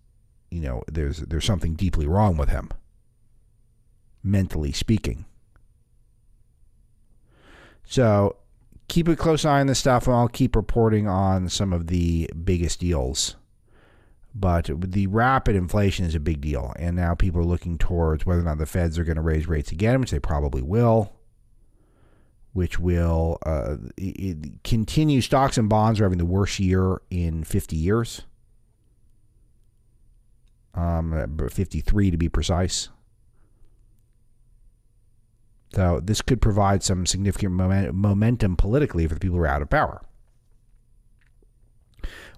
[0.51, 2.71] you know, there's there's something deeply wrong with him,
[4.23, 5.27] mentally speaking.
[7.85, 8.37] So
[8.89, 12.31] keep a close eye on this stuff, and I'll keep reporting on some of the
[12.45, 13.37] biggest deals.
[14.35, 18.41] But the rapid inflation is a big deal, and now people are looking towards whether
[18.41, 21.13] or not the Feds are going to raise rates again, which they probably will.
[22.53, 23.77] Which will uh,
[24.63, 25.21] continue.
[25.23, 28.23] Stocks and bonds are having the worst year in 50 years.
[30.75, 32.91] Um, 53 to be precise.
[35.75, 39.71] So this could provide some significant momentum politically for the people who are out of
[39.71, 40.03] power.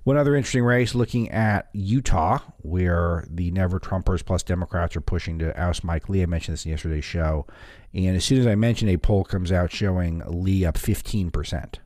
[0.04, 5.38] One other interesting race looking at Utah, where the Never Trumpers plus Democrats are pushing
[5.38, 6.22] to oust Mike Lee.
[6.22, 7.46] I mentioned this in yesterday's show.
[7.94, 11.76] And as soon as I mention a poll comes out showing Lee up 15%.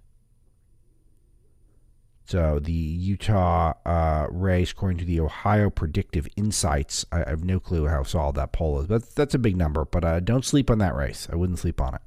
[2.25, 7.87] So the Utah uh, race, according to the Ohio Predictive Insights, I, have no clue
[7.87, 9.85] how solid that poll is, but that's a big number.
[9.85, 11.29] But uh, don't sleep on that race.
[11.33, 12.03] I wouldn't sleep on it.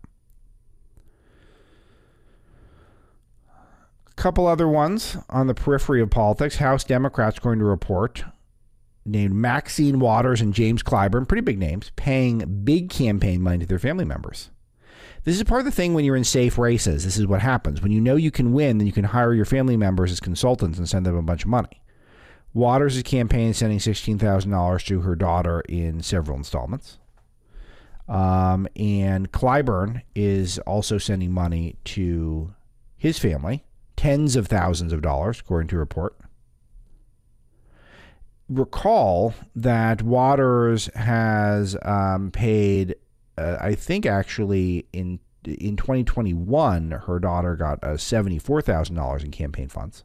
[4.22, 6.58] Couple other ones on the periphery of politics.
[6.58, 8.24] House Democrats going to report
[9.04, 13.80] named Maxine Waters and James Clyburn, pretty big names, paying big campaign money to their
[13.80, 14.52] family members.
[15.24, 17.04] This is part of the thing when you're in safe races.
[17.04, 17.82] This is what happens.
[17.82, 20.78] When you know you can win, then you can hire your family members as consultants
[20.78, 21.82] and send them a bunch of money.
[22.54, 27.00] Waters' campaign is sending $16,000 to her daughter in several installments.
[28.08, 32.54] Um, and Clyburn is also sending money to
[32.98, 33.64] his family,
[34.02, 36.18] tens of thousands of dollars, according to a report.
[38.50, 42.96] Recall that Waters has um, paid
[43.38, 50.04] uh, I think actually in in 2021, her daughter got uh, $74,000 in campaign funds.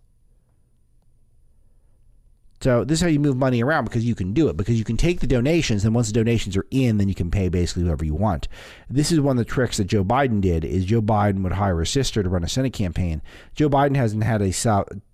[2.62, 4.84] So this is how you move money around because you can do it because you
[4.84, 7.82] can take the donations and once the donations are in, then you can pay basically
[7.82, 8.48] whoever you want.
[8.88, 10.64] This is one of the tricks that Joe Biden did.
[10.64, 13.20] Is Joe Biden would hire his sister to run a Senate campaign.
[13.54, 14.52] Joe Biden hasn't had a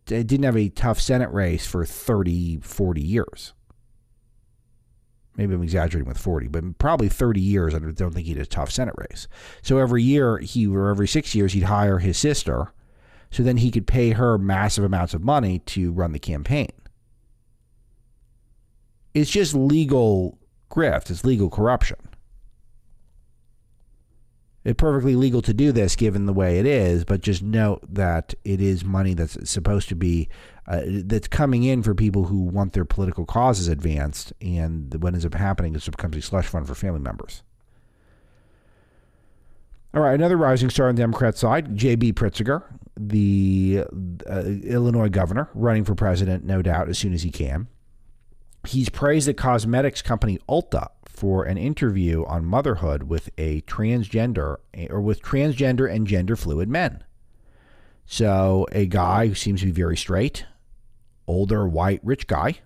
[0.07, 3.55] didn't have a tough Senate race for 30, 40 years
[5.37, 8.47] maybe I'm exaggerating with 40, but probably 30 years, I don't think he had a
[8.47, 9.29] tough Senate race.
[9.63, 12.73] So every year, he or every six years, he'd hire his sister,
[13.31, 16.71] so then he could pay her massive amounts of money to run the campaign.
[19.15, 20.39] It's just legal
[20.71, 21.97] grift, it's legal corruption.
[24.65, 28.35] It's perfectly legal to do this given the way it is, but just note that
[28.45, 30.29] it is money that's supposed to be
[30.69, 35.27] uh, that's coming in for people who want their political causes advanced, and what ends
[35.27, 37.43] up happening is it becomes a slush fund for family members.
[39.95, 42.13] All right, another rising star on the Democrat side, J.B.
[42.13, 42.63] Pritzker,
[42.97, 43.85] the
[44.31, 47.67] uh, Illinois governor, running for president, no doubt, as soon as he can.
[48.67, 54.57] He's praised the cosmetics company Ulta for an interview on motherhood with a transgender
[54.89, 57.03] or with transgender and gender fluid men.
[58.07, 60.45] So, a guy who seems to be very straight,
[61.27, 62.61] older, white, rich guy,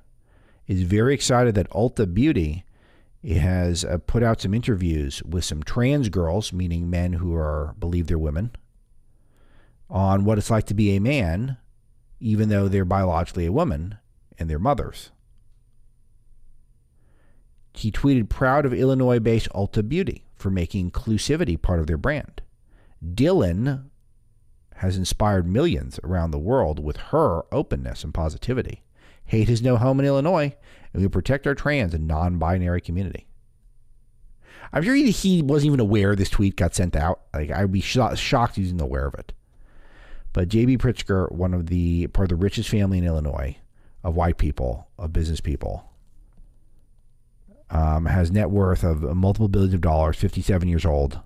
[0.66, 2.64] is very excited that Ulta Beauty
[3.24, 8.06] has uh, put out some interviews with some trans girls, meaning men who are believe
[8.06, 8.50] they're women,
[9.88, 11.56] on what it's like to be a man,
[12.20, 13.98] even though they're biologically a woman
[14.38, 15.10] and they're mothers.
[17.76, 22.42] He tweeted, proud of Illinois based Ulta Beauty for making inclusivity part of their brand.
[23.04, 23.84] Dylan
[24.76, 28.82] has inspired millions around the world with her openness and positivity.
[29.24, 30.54] Hate has no home in Illinois,
[30.92, 33.26] and we protect our trans and non binary community.
[34.72, 37.22] I'm sure he, he, wasn't even aware this tweet got sent out.
[37.32, 39.32] Like I'd be sh- shocked he's even aware of it.
[40.32, 40.78] But J.B.
[40.78, 43.56] Pritzker, one of the part of the richest family in Illinois,
[44.04, 45.90] of white people, of business people,
[47.70, 50.16] um, has net worth of multiple billions of dollars.
[50.16, 51.20] 57 years old,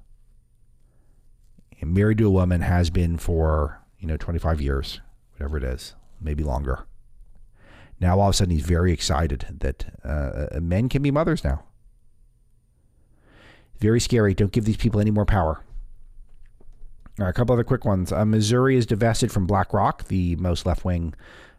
[1.81, 5.00] and married to a woman, has been for you know 25 years,
[5.33, 6.87] whatever it is, maybe longer.
[8.00, 11.64] Now all of a sudden he's very excited that uh, men can be mothers now.
[13.79, 14.35] Very scary.
[14.35, 15.62] Don't give these people any more power.
[17.18, 18.12] All right, a couple other quick ones.
[18.12, 21.14] Uh, Missouri is divested from BlackRock, the most left wing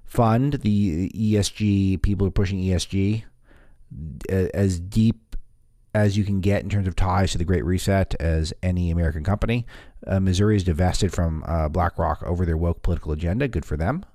[0.06, 0.54] fund.
[0.62, 3.24] The ESG people are pushing ESG
[4.30, 5.36] as deep
[5.94, 9.24] as you can get in terms of ties to the Great Reset as any American
[9.24, 9.66] company.
[10.08, 13.48] Uh, Missouri is divested from uh, BlackRock over their woke political agenda.
[13.48, 14.06] Good for them.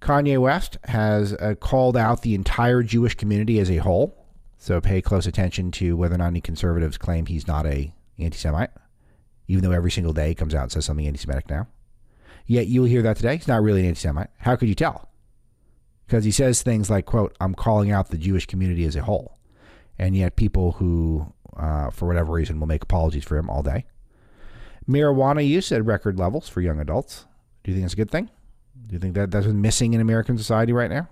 [0.00, 4.16] Kanye West has uh, called out the entire Jewish community as a whole.
[4.58, 8.70] So pay close attention to whether or not any conservatives claim he's not a anti-Semite,
[9.48, 11.66] even though every single day he comes out and says something anti-Semitic now.
[12.46, 13.36] Yet you'll hear that today.
[13.36, 14.30] He's not really an anti-Semite.
[14.38, 15.08] How could you tell?
[16.12, 19.38] Because he says things like, "quote I'm calling out the Jewish community as a whole,"
[19.98, 23.86] and yet people who, uh, for whatever reason, will make apologies for him all day.
[24.86, 27.24] Marijuana use at record levels for young adults.
[27.64, 28.28] Do you think that's a good thing?
[28.86, 31.08] Do you think that that's missing in American society right now?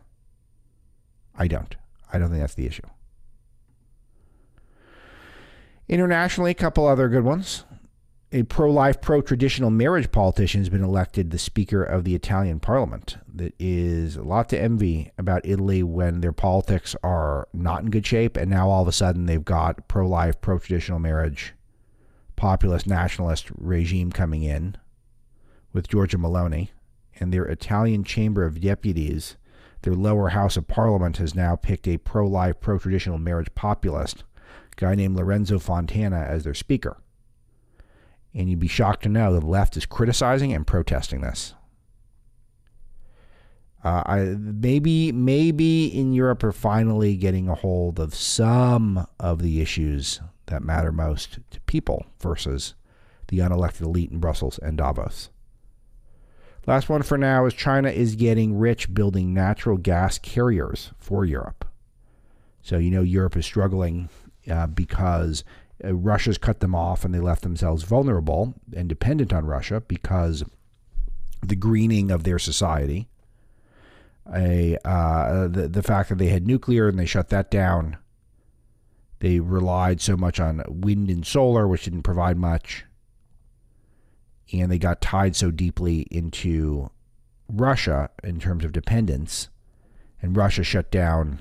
[1.35, 1.75] I don't.
[2.13, 2.87] I don't think that's the issue.
[5.89, 7.65] Internationally, a couple other good ones.
[8.33, 12.61] A pro life, pro traditional marriage politician has been elected the Speaker of the Italian
[12.61, 13.17] Parliament.
[13.27, 18.07] That is a lot to envy about Italy when their politics are not in good
[18.07, 21.55] shape, and now all of a sudden they've got pro life, pro traditional marriage,
[22.37, 24.77] populist nationalist regime coming in
[25.73, 26.69] with Giorgia Meloni
[27.19, 29.37] and their Italian Chamber of Deputies,
[29.83, 34.23] their lower house of parliament, has now picked a pro life, pro traditional marriage populist
[34.77, 36.99] guy named Lorenzo Fontana as their speaker.
[38.35, 41.55] And you'd be shocked to know the left is criticizing and protesting this.
[43.83, 49.63] Uh, I, maybe maybe in Europe are finally getting a hold of some of the
[49.63, 52.75] issues that matter most to people versus
[53.29, 55.31] the unelected elite in Brussels and Davos.
[56.67, 61.65] Last one for now is China is getting rich building natural gas carriers for Europe.
[62.61, 64.11] So, you know, Europe is struggling
[64.49, 65.43] uh, because
[65.85, 70.45] uh, Russia's cut them off and they left themselves vulnerable and dependent on Russia because
[71.43, 73.09] the greening of their society,
[74.35, 77.97] a uh, the the fact that they had nuclear and they shut that down.
[79.21, 82.87] They relied so much on wind and solar, which didn't provide much
[84.53, 86.91] and they got tied so deeply into
[87.49, 89.49] Russia in terms of dependence,
[90.23, 91.41] and Russia shut down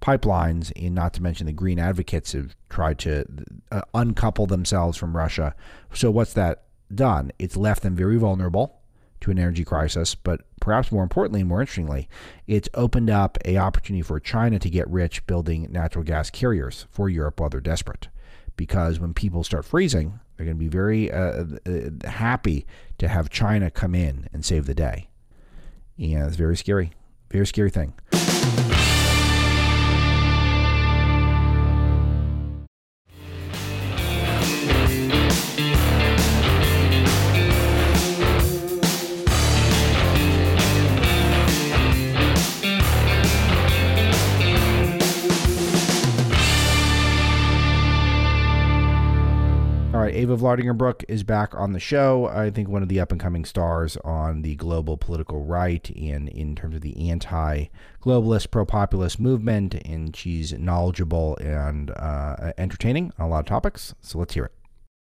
[0.00, 3.24] pipelines, and not to mention the green advocates have tried to
[3.70, 5.54] uh, uncouple themselves from Russia.
[5.92, 6.64] So, what's that
[6.94, 7.32] done?
[7.38, 8.80] It's left them very vulnerable
[9.20, 12.08] to an energy crisis, but perhaps more importantly more interestingly,
[12.46, 17.08] it's opened up a opportunity for China to get rich building natural gas carriers for
[17.08, 18.08] Europe while they're desperate.
[18.56, 22.66] Because when people start freezing, they're going to be very uh, uh, happy
[22.98, 25.08] to have China come in and save the day.
[25.96, 26.92] Yeah, it's very scary.
[27.30, 27.94] Very scary thing.
[50.16, 52.26] Ava Vlaardingerbroek is back on the show.
[52.26, 56.30] I think one of the up and coming stars on the global political right and
[56.30, 57.66] in terms of the anti
[58.00, 59.74] globalist, pro populist movement.
[59.74, 63.94] And she's knowledgeable and uh, entertaining on a lot of topics.
[64.00, 64.52] So let's hear it.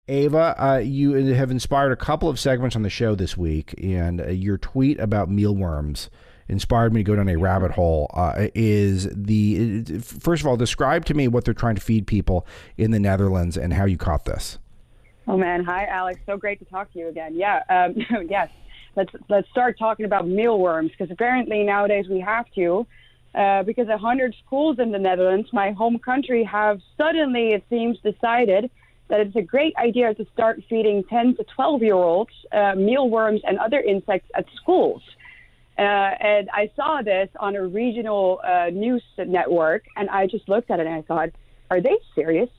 [0.06, 4.20] Ava, uh, you have inspired a couple of segments on the show this week, and
[4.20, 6.08] uh, your tweet about mealworms
[6.48, 8.08] inspired me to go down a rabbit hole.
[8.14, 12.46] Uh, is the first of all, describe to me what they're trying to feed people
[12.76, 14.58] in the Netherlands and how you caught this.
[15.30, 17.36] Oh man, hi Alex, so great to talk to you again.
[17.36, 17.94] Yeah, um,
[18.28, 18.48] yes.
[18.96, 22.84] Let's let's start talking about mealworms because apparently nowadays we have to.
[23.32, 27.96] Uh, because a hundred schools in the Netherlands, my home country, have suddenly, it seems,
[28.00, 28.72] decided
[29.08, 33.40] that it's a great idea to start feeding 10 to 12 year olds uh, mealworms
[33.44, 35.00] and other insects at schools.
[35.78, 40.72] Uh, and I saw this on a regional uh, news network, and I just looked
[40.72, 41.28] at it and I thought,
[41.70, 42.50] are they serious?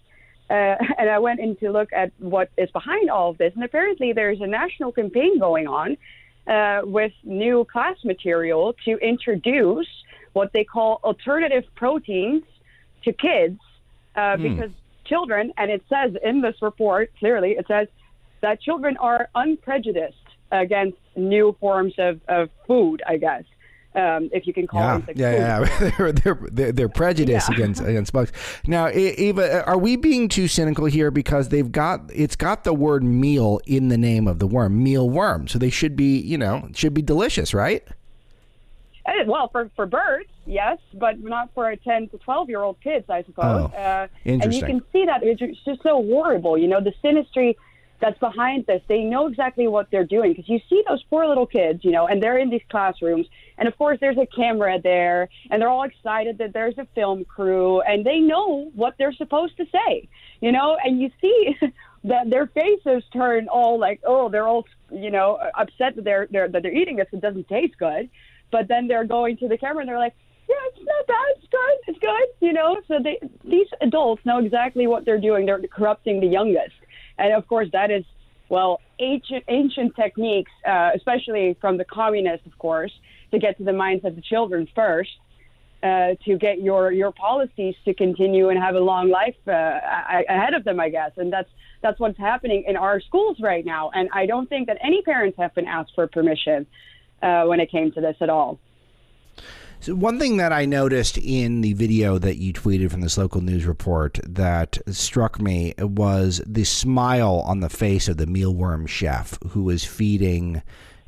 [0.52, 3.54] Uh, and I went in to look at what is behind all of this.
[3.56, 5.98] And apparently, there's a national campaign going on
[6.48, 9.88] uh, with new class material to introduce
[10.34, 12.44] what they call alternative proteins
[13.04, 13.60] to kids
[14.16, 14.44] uh, hmm.
[14.44, 14.72] because
[15.06, 17.88] children, and it says in this report clearly, it says
[18.42, 20.16] that children are unprejudiced
[20.52, 23.44] against new forms of, of food, I guess
[23.94, 25.18] um, if you can call yeah, it.
[25.18, 27.56] Yeah, yeah, they're, they're, they're, prejudiced yeah.
[27.56, 28.32] against against bugs.
[28.66, 33.04] Now, Eva, are we being too cynical here because they've got it's got the word
[33.04, 36.70] meal in the name of the worm, meal worm, so they should be you know
[36.74, 37.86] should be delicious, right?
[39.04, 43.10] Uh, well, for, for birds, yes, but not for 10 to 12 year old kids,
[43.10, 43.72] I suppose.
[43.74, 44.64] Oh, uh, interesting.
[44.64, 46.56] And you can see that it's just so horrible.
[46.56, 47.56] You know, the synastry
[48.02, 48.82] that's behind this.
[48.88, 52.08] They know exactly what they're doing because you see those poor little kids, you know,
[52.08, 53.28] and they're in these classrooms.
[53.58, 57.24] And of course, there's a camera there, and they're all excited that there's a film
[57.26, 60.10] crew, and they know what they're supposed to say,
[60.42, 61.56] you know, and you see.
[62.04, 66.48] that their faces turn all like, oh, they're all, you know, upset that they're, they're
[66.48, 67.06] that they're eating this.
[67.12, 68.10] It doesn't taste good,
[68.52, 70.16] but then they're going to the camera and they're like,
[70.50, 71.36] yeah, it's not bad.
[71.38, 71.78] It's good.
[71.88, 72.48] It's good.
[72.48, 75.46] You know, so they, these adults know exactly what they're doing.
[75.46, 76.74] They're corrupting the youngest.
[77.18, 78.04] And of course, that is,
[78.50, 82.92] well, ancient, ancient techniques, uh, especially from the communists, of course,
[83.32, 85.12] to get to the minds of the children first.
[85.84, 89.80] Uh, to get your your policies to continue and have a long life uh,
[90.30, 91.50] ahead of them, I guess, and that's
[91.82, 93.90] that's what's happening in our schools right now.
[93.96, 96.68] And I don't think that any parents have been asked for permission
[97.24, 98.60] uh, when it came to this at all.
[99.82, 103.42] So one thing that I noticed in the video that you tweeted from this local
[103.42, 109.40] news report that struck me was the smile on the face of the mealworm chef
[109.50, 110.62] who was feeding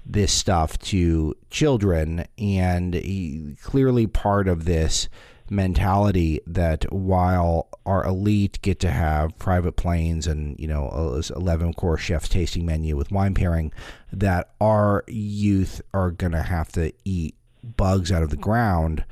[0.03, 5.07] this stuff to children, and he, clearly part of this
[5.51, 12.01] mentality that while our elite get to have private planes and you know 11 course
[12.01, 13.71] chef's tasting menu with wine pairing
[14.11, 19.05] that our youth are going to have to eat bugs out of the ground.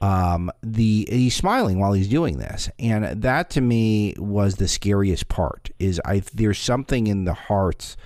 [0.00, 5.28] Um, the he's smiling while he's doing this, and that to me was the scariest
[5.28, 5.70] part.
[5.78, 7.96] Is I there's something in the hearts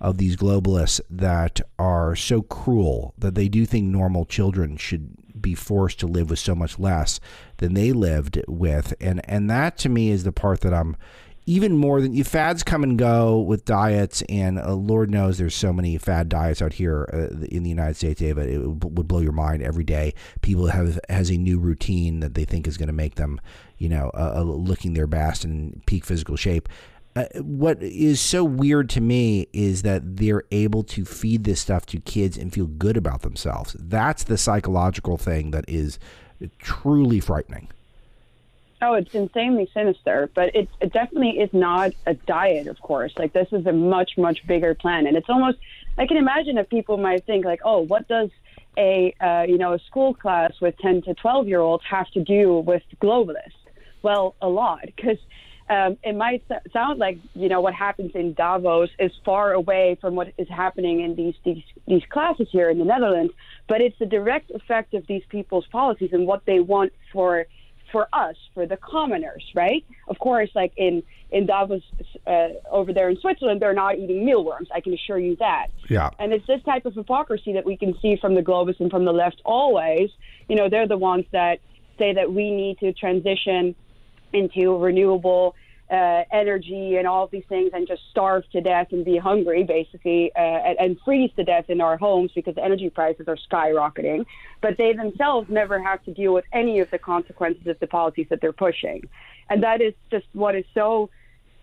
[0.00, 5.54] of these globalists that are so cruel that they do think normal children should be
[5.54, 7.20] forced to live with so much less
[7.58, 10.96] than they lived with, and and that to me is the part that I'm
[11.46, 15.72] even more than fads come and go with diets, and uh, Lord knows there's so
[15.72, 18.48] many fad diets out here uh, in the United States, David.
[18.48, 20.14] It would blow your mind every day.
[20.40, 23.40] People have has a new routine that they think is going to make them,
[23.76, 26.68] you know, uh, uh, looking their best and peak physical shape.
[27.14, 31.84] Uh, what is so weird to me is that they're able to feed this stuff
[31.86, 33.76] to kids and feel good about themselves.
[33.78, 35.98] That's the psychological thing that is
[36.58, 37.68] truly frightening.
[38.84, 43.12] Oh, it's insanely sinister, but it, it definitely is not a diet, of course.
[43.16, 45.06] Like, this is a much, much bigger plan.
[45.06, 45.56] And it's almost,
[45.96, 48.28] I can imagine that people might think, like, oh, what does
[48.76, 52.22] a, uh, you know, a school class with 10 to 12 year olds have to
[52.22, 53.52] do with globalists?
[54.02, 55.16] Well, a lot, because
[55.70, 60.14] um, it might sound like, you know, what happens in Davos is far away from
[60.14, 63.32] what is happening in these, these, these classes here in the Netherlands,
[63.66, 67.46] but it's the direct effect of these people's policies and what they want for
[67.94, 69.84] for us, for the commoners, right?
[70.08, 71.82] Of course, like in in Davos
[72.26, 74.68] uh, over there in Switzerland, they're not eating mealworms.
[74.74, 75.68] I can assure you that.
[75.88, 76.10] Yeah.
[76.18, 79.04] And it's this type of hypocrisy that we can see from the globalists and from
[79.04, 80.10] the left always.
[80.48, 81.60] You know, they're the ones that
[81.96, 83.76] say that we need to transition
[84.32, 85.54] into renewable
[85.90, 89.64] uh, energy and all of these things and just starve to death and be hungry,
[89.64, 94.24] basically, uh, and, and, freeze to death in our homes because energy prices are skyrocketing.
[94.62, 98.26] But they themselves never have to deal with any of the consequences of the policies
[98.30, 99.02] that they're pushing.
[99.50, 101.10] And that is just what is so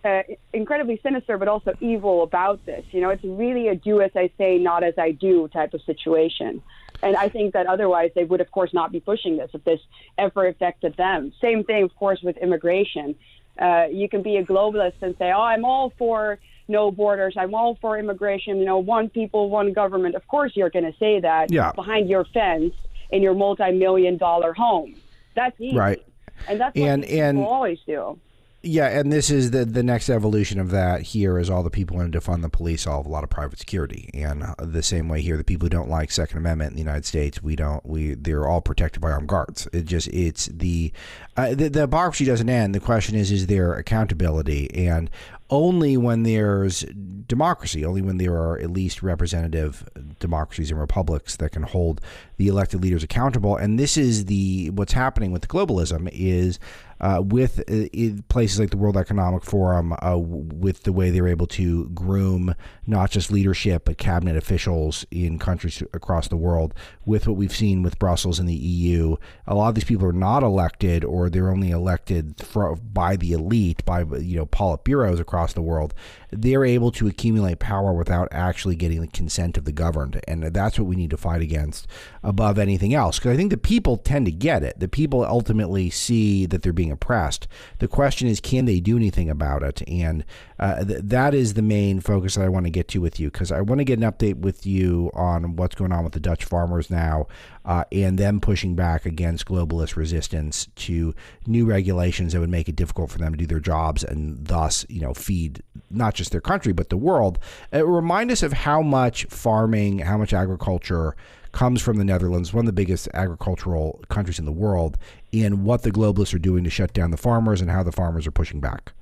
[0.04, 2.84] uh, incredibly sinister, but also evil about this.
[2.92, 5.82] You know, it's really a do as I say, not as I do type of
[5.82, 6.62] situation.
[7.02, 9.80] And I think that otherwise they would, of course, not be pushing this if this
[10.16, 11.32] ever affected them.
[11.40, 13.16] Same thing, of course, with immigration.
[13.58, 16.38] Uh, you can be a globalist and say, oh, I'm all for
[16.68, 17.34] no borders.
[17.36, 18.58] I'm all for immigration.
[18.58, 20.14] You know, one people, one government.
[20.14, 21.72] Of course, you're going to say that yeah.
[21.72, 22.74] behind your fence
[23.10, 24.94] in your multi-million dollar home.
[25.34, 25.76] That's easy.
[25.76, 26.02] Right.
[26.48, 28.18] And that's what and, people and, always do.
[28.64, 31.02] Yeah, and this is the the next evolution of that.
[31.02, 33.58] Here is all the people who defund the police all have a lot of private
[33.58, 36.76] security, and uh, the same way here, the people who don't like Second Amendment in
[36.76, 39.66] the United States, we don't we they're all protected by armed guards.
[39.72, 40.92] It just it's the
[41.36, 42.72] uh, the, the doesn't end.
[42.72, 44.72] The question is, is there accountability?
[44.72, 45.10] And
[45.50, 46.80] only when there's
[47.26, 49.86] democracy, only when there are at least representative
[50.18, 52.00] democracies and republics that can hold
[52.38, 53.56] the elected leaders accountable.
[53.56, 56.58] And this is the what's happening with globalism is
[57.00, 61.46] uh, with uh, places like the World Economic Forum, uh, with the way they're able
[61.48, 62.54] to groom
[62.86, 66.74] not just leadership but cabinet officials in countries across the world.
[67.04, 69.16] With what we've seen with Brussels and the EU,
[69.46, 73.32] a lot of these people are not elected, or they're only elected for, by the
[73.32, 75.94] elite, by you know politburos across the world.
[76.30, 80.78] They're able to accumulate power without actually getting the consent of the governed, and that's
[80.78, 81.86] what we need to fight against
[82.22, 83.18] above anything else.
[83.18, 84.78] Because I think the people tend to get it.
[84.78, 87.48] The people ultimately see that they're being oppressed.
[87.78, 89.82] The question is, can they do anything about it?
[89.88, 90.24] And
[90.58, 93.30] uh, th- that is the main focus that I want to get to with you
[93.30, 96.20] because I want to get an update with you on what's going on with the
[96.20, 97.26] Dutch farmers now
[97.64, 101.14] uh, and them pushing back against globalist resistance to
[101.46, 104.86] new regulations that would make it difficult for them to do their jobs and thus,
[104.88, 107.38] you know, feed not just their country but the world.
[107.72, 111.16] Uh, remind us of how much farming, how much agriculture
[111.52, 114.98] comes from the Netherlands, one of the biggest agricultural countries in the world,
[115.32, 118.26] and what the globalists are doing to shut down the farmers and how the farmers
[118.26, 118.92] are pushing back.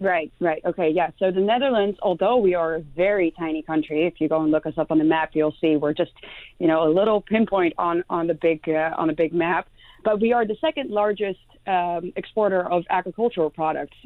[0.00, 0.62] Right, right.
[0.64, 1.10] Okay, yeah.
[1.18, 4.66] So the Netherlands, although we are a very tiny country, if you go and look
[4.66, 6.12] us up on the map, you'll see we're just,
[6.58, 9.68] you know, a little pinpoint on on the big uh, on a big map.
[10.04, 13.96] But we are the second largest um, exporter of agricultural products.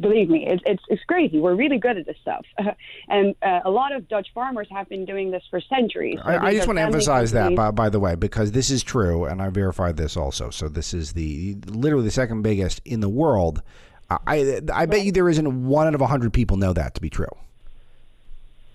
[0.00, 1.40] Believe me, it's, it's, it's crazy.
[1.40, 2.44] We're really good at this stuff,
[3.08, 6.18] and uh, a lot of Dutch farmers have been doing this for centuries.
[6.22, 7.56] So I, I just want to emphasize companies.
[7.56, 10.50] that, by, by the way, because this is true, and I verified this also.
[10.50, 13.62] So this is the literally the second biggest in the world
[14.10, 17.00] I I bet you there isn't one out of a hundred people know that to
[17.00, 17.28] be true.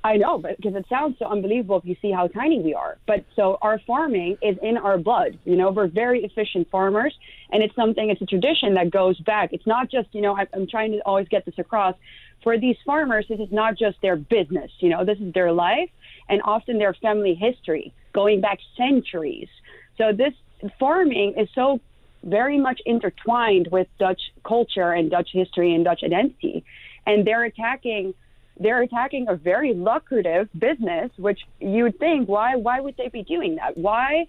[0.05, 2.99] I know, but because it sounds so unbelievable if you see how tiny we are.
[3.07, 5.39] But so our farming is in our blood.
[5.45, 7.17] You know, we're very efficient farmers,
[7.51, 8.11] and it's something.
[8.11, 9.51] It's a tradition that goes back.
[9.51, 10.37] It's not just you know.
[10.37, 11.95] I, I'm trying to always get this across.
[12.43, 14.69] For these farmers, this is not just their business.
[14.77, 15.89] You know, this is their life
[16.29, 19.49] and often their family history going back centuries.
[19.97, 20.33] So this
[20.77, 21.79] farming is so
[22.23, 26.63] very much intertwined with Dutch culture and Dutch history and Dutch identity.
[27.07, 28.13] And they're attacking
[28.59, 33.23] they're attacking a very lucrative business, which you would think, why why would they be
[33.23, 33.77] doing that?
[33.77, 34.27] Why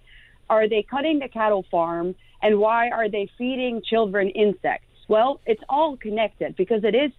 [0.49, 4.85] are they cutting the cattle farm and why are they feeding children insects?
[5.07, 7.11] Well, it's all connected because it is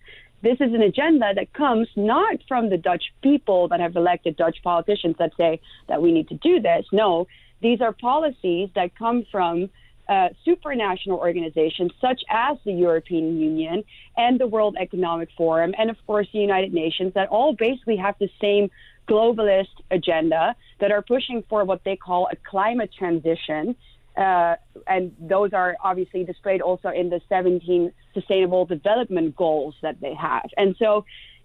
[0.42, 4.59] this is an agenda that comes not from the Dutch people that have elected Dutch
[4.62, 6.86] politicians that say that we need to do this.
[6.92, 7.26] No,
[7.61, 9.68] these are policies that come from
[10.09, 13.84] uh, supranational organizations such as the European Union
[14.16, 18.14] and the World Economic Forum, and of course the United Nations, that all basically have
[18.18, 18.70] the same
[19.09, 23.74] globalist agenda that are pushing for what they call a climate transition.
[24.16, 24.56] Uh,
[24.86, 30.50] and those are obviously displayed also in the 17 sustainable development goals that they have.
[30.56, 31.04] And so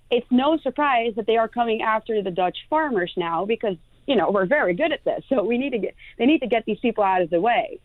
[0.10, 4.32] it's no surprise that they are coming after the Dutch farmers now because you know
[4.32, 5.24] we're very good at this.
[5.30, 7.80] So we need to get they need to get these people out of the way.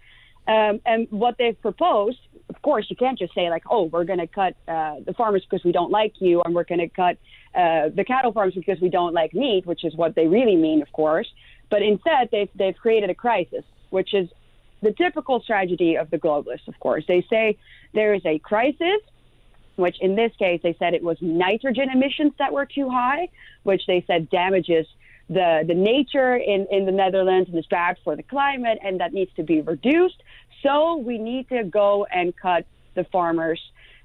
[0.49, 2.19] Um, and what they've proposed,
[2.49, 5.45] of course, you can't just say like, oh, we're going to cut uh, the farmers
[5.49, 7.19] because we don't like you, and we're going to cut
[7.55, 10.81] uh, the cattle farms because we don't like meat, which is what they really mean,
[10.81, 11.29] of course.
[11.71, 14.31] But instead, they've they've created a crisis, which is
[14.81, 16.67] the typical tragedy of the globalists.
[16.67, 17.59] Of course, they say
[17.93, 19.03] there is a crisis,
[19.77, 23.29] which in this case they said it was nitrogen emissions that were too high,
[23.65, 24.87] which they said damages
[25.29, 29.13] the, the nature in, in the Netherlands and is bad for the climate, and that
[29.13, 30.23] needs to be reduced.
[30.63, 33.61] So we need to go and cut the farmers,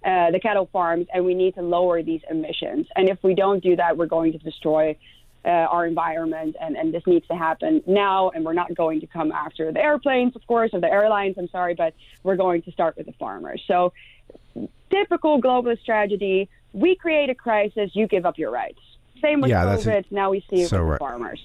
[0.06, 2.88] uh, the cattle farms, and we need to lower these emissions.
[2.96, 4.98] And if we don't do that, we're going to destroy
[5.46, 8.30] uh, our environment, and, and this needs to happen now.
[8.30, 11.36] And we're not going to come after the airplanes, of course, or the airlines.
[11.38, 11.94] I'm sorry, but
[12.24, 13.62] we're going to start with the farmers.
[13.68, 13.94] So,
[14.90, 18.80] typical globalist tragedy: we create a crisis, you give up your rights.
[19.24, 20.06] Same with yeah, COVID.
[20.12, 21.00] now we see it so with right.
[21.00, 21.42] farmers.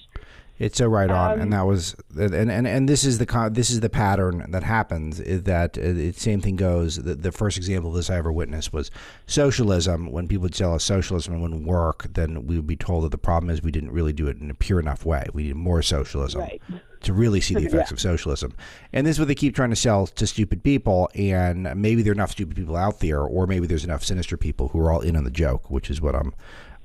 [0.58, 3.70] It's so right on, um, and that was, and, and and this is the this
[3.70, 5.20] is the pattern that happens.
[5.20, 6.96] Is that it, same thing goes.
[6.96, 8.90] The, the first example of this I ever witnessed was
[9.28, 10.10] socialism.
[10.10, 13.12] When people would tell us socialism and wouldn't work, then we would be told that
[13.12, 15.26] the problem is we didn't really do it in a pure enough way.
[15.32, 16.40] We need more socialism.
[16.40, 16.60] Right
[17.00, 17.94] to really see the effects yeah.
[17.94, 18.52] of socialism.
[18.92, 21.08] And this is what they keep trying to sell to stupid people.
[21.14, 24.66] And maybe there are enough stupid people out there, or maybe there's enough sinister people
[24.66, 26.34] who are all in on the joke, which is what I'm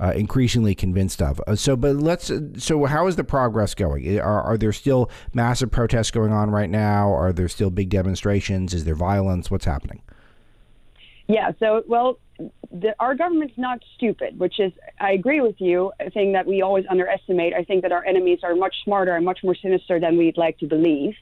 [0.04, 1.40] uh, increasingly convinced of.
[1.48, 2.30] Uh, so, but let's.
[2.58, 4.20] So, how is the progress going?
[4.20, 7.14] Are, are there still massive protests going on right now?
[7.14, 8.74] Are there still big demonstrations?
[8.74, 9.50] Is there violence?
[9.50, 10.02] What's happening?
[11.28, 11.52] Yeah.
[11.58, 12.20] So, well,
[12.70, 16.62] the, our government's not stupid, which is, I agree with you, a thing that we
[16.62, 17.54] always underestimate.
[17.54, 20.58] I think that our enemies are much smarter and much more sinister than we'd like
[20.60, 21.14] to believe.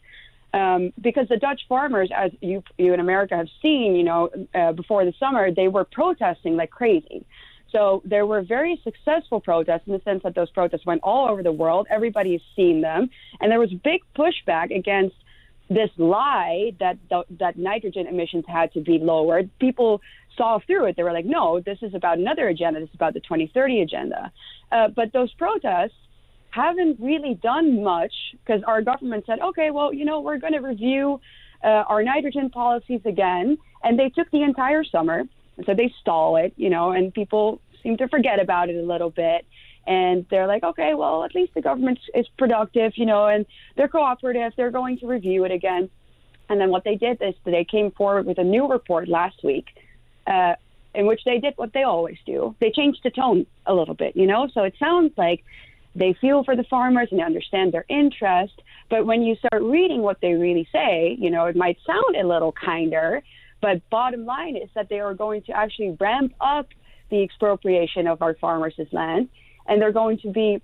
[0.54, 4.72] Um, because the Dutch farmers, as you, you in America have seen, you know, uh,
[4.72, 7.26] before the summer, they were protesting like crazy.
[7.72, 11.42] So there were very successful protests in the sense that those protests went all over
[11.42, 11.88] the world.
[11.90, 13.10] Everybody's seen them.
[13.40, 15.16] And there was big pushback against
[15.70, 19.50] this lie that the, that nitrogen emissions had to be lowered.
[19.60, 20.02] People
[20.36, 20.98] saw through it.
[20.98, 22.82] They were like, no, this is about another agenda.
[22.82, 24.32] This is about the 2030 agenda.
[24.72, 25.96] Uh, but those protests
[26.50, 28.14] haven't really done much
[28.46, 31.22] because our government said, okay, well, you know, we're going to review
[31.64, 33.58] uh, our nitrogen policies again.
[33.84, 35.24] And they took the entire summer
[35.62, 38.82] and so they stall it, you know, and people seem to forget about it a
[38.82, 39.46] little bit.
[39.86, 43.46] And they're like, okay, well, at least the government is productive, you know, and
[43.78, 44.54] they're cooperative.
[44.58, 45.88] They're going to review it again.
[46.50, 49.68] And then what they did is they came forward with a new report last week
[50.26, 50.56] uh,
[50.96, 52.56] in which they did what they always do.
[52.60, 54.48] They changed the tone a little bit, you know?
[54.54, 55.44] So it sounds like
[55.94, 58.60] they feel for the farmers and they understand their interest.
[58.90, 62.28] But when you start reading what they really say, you know, it might sound a
[62.28, 63.22] little kinder,
[63.62, 66.68] but bottom line is that they are going to actually ramp up
[67.10, 69.30] the expropriation of our farmers' land,
[69.68, 70.62] and they're going to be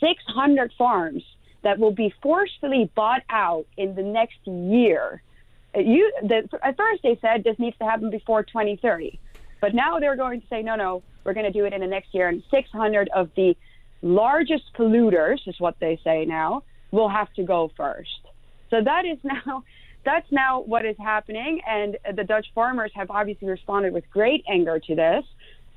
[0.00, 1.22] 600 farms
[1.62, 5.22] that will be forcefully bought out in the next year.
[5.74, 9.18] Uh, you, the, at first, they said this needs to happen before 2030,
[9.60, 11.86] but now they're going to say no, no, we're going to do it in the
[11.86, 13.56] next year, and 600 of the
[14.02, 18.10] largest polluters, is what they say now, will have to go first.
[18.70, 19.64] So that is now
[20.04, 24.78] that's now what is happening, and the Dutch farmers have obviously responded with great anger
[24.78, 25.24] to this.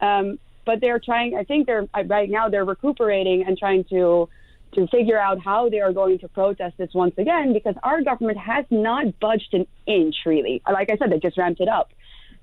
[0.01, 1.35] Um, but they're trying.
[1.35, 4.27] I think they're right now they're recuperating and trying to
[4.73, 8.37] to figure out how they are going to protest this once again because our government
[8.37, 10.61] has not budged an inch really.
[10.69, 11.91] Like I said, they just ramped it up.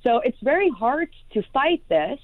[0.02, 2.18] So it's very hard to fight this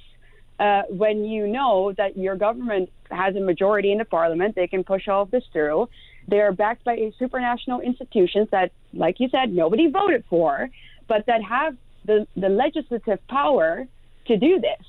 [0.59, 4.55] uh, when you know that your government has a majority in the parliament.
[4.55, 5.89] They can push all of this through.
[6.29, 10.69] They're backed by a supranational institutions that, like you said, nobody voted for,
[11.09, 13.87] but that have the, the legislative power
[14.27, 14.87] to do this.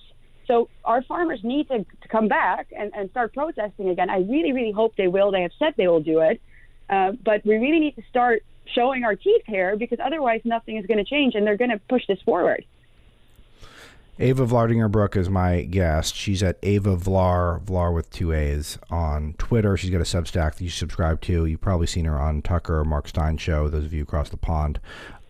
[0.47, 4.09] So our farmers need to, to come back and, and start protesting again.
[4.09, 5.31] I really, really hope they will.
[5.31, 6.41] They have said they will do it.
[6.89, 8.41] Uh, but we really need to start
[8.75, 11.79] showing our teeth here because otherwise nothing is going to change and they're going to
[11.87, 12.65] push this forward.
[14.21, 16.13] Ava Vlaardingerbroek is my guest.
[16.13, 19.77] She's at Ava Vlaar, Vlaar with two A's on Twitter.
[19.77, 21.45] She's got a Substack that you subscribe to.
[21.45, 24.35] You've probably seen her on Tucker or Mark Steyn show, those of you across the
[24.35, 24.81] pond.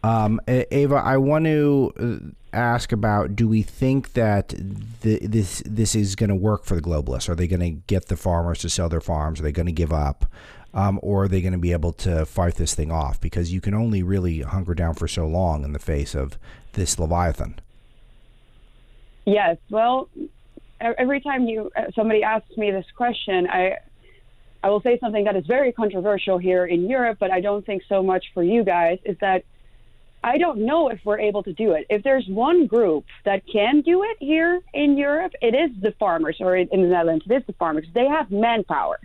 [0.02, 4.56] Um, Ava, I want to uh, ask about: Do we think that
[5.02, 7.30] the, this this is going to work for the globalists?
[7.30, 9.40] Are they going to get the farmers to sell their farms?
[9.40, 10.26] Are they going to give up,
[10.74, 13.22] um, or are they going to be able to fight this thing off?
[13.22, 16.40] Because you can only really hunker down for so long in the face of
[16.74, 17.60] this leviathan.
[19.30, 19.58] Yes.
[19.70, 20.10] Well,
[20.82, 23.78] every time you uh, somebody asks me this question, I
[24.64, 27.84] I will say something that is very controversial here in Europe, but I don't think
[27.88, 28.98] so much for you guys.
[29.06, 29.44] Is that
[30.24, 31.86] I don't know if we're able to do it.
[31.90, 36.38] If there's one group that can do it here in Europe, it is the farmers,
[36.40, 37.86] or in the Netherlands, it is the farmers.
[37.94, 39.00] They have manpower.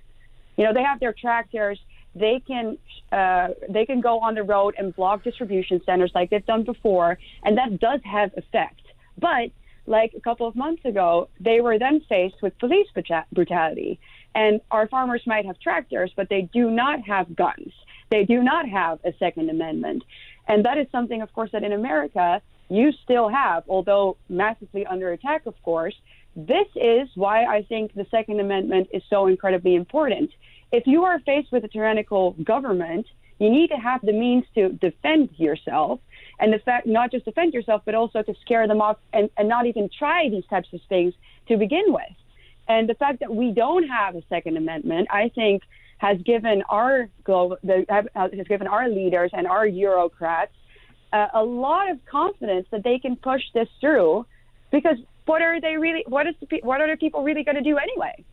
[0.56, 1.78] You know, they have their tractors.
[2.14, 2.78] They can
[3.12, 7.18] uh, they can go on the road and block distribution centers like they've done before,
[7.42, 8.80] and that does have effect.
[9.18, 9.50] But
[9.86, 12.88] like a couple of months ago, they were then faced with police
[13.32, 13.98] brutality.
[14.34, 17.72] And our farmers might have tractors, but they do not have guns.
[18.10, 20.04] They do not have a Second Amendment.
[20.48, 25.12] And that is something, of course, that in America you still have, although massively under
[25.12, 25.94] attack, of course.
[26.36, 30.30] This is why I think the Second Amendment is so incredibly important.
[30.72, 33.06] If you are faced with a tyrannical government,
[33.38, 36.00] you need to have the means to defend yourself
[36.38, 39.48] and the fact not just defend yourself, but also to scare them off and, and
[39.48, 41.14] not even try these types of things
[41.48, 42.02] to begin with.
[42.66, 45.62] And the fact that we don't have a Second Amendment, I think,
[45.98, 50.52] has given our global, the, has given our leaders and our bureaucrats
[51.12, 54.26] uh, a lot of confidence that they can push this through,
[54.72, 56.04] because what are they really?
[56.08, 58.24] What is the, what are the people really going to do anyway?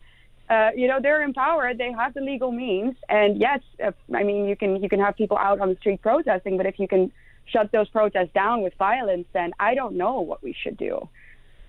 [0.52, 1.78] uh, you know, they're empowered.
[1.78, 5.16] They have the legal means, and yes, if, I mean, you can you can have
[5.16, 7.10] people out on the street protesting, but if you can
[7.46, 11.08] shut those protests down with violence, then I don't know what we should do.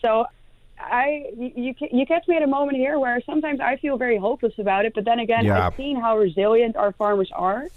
[0.01, 0.25] So,
[0.79, 4.53] I you you catch me at a moment here where sometimes I feel very hopeless
[4.57, 5.67] about it, but then again, Yeah.
[5.67, 7.67] I've seen how resilient our farmers are,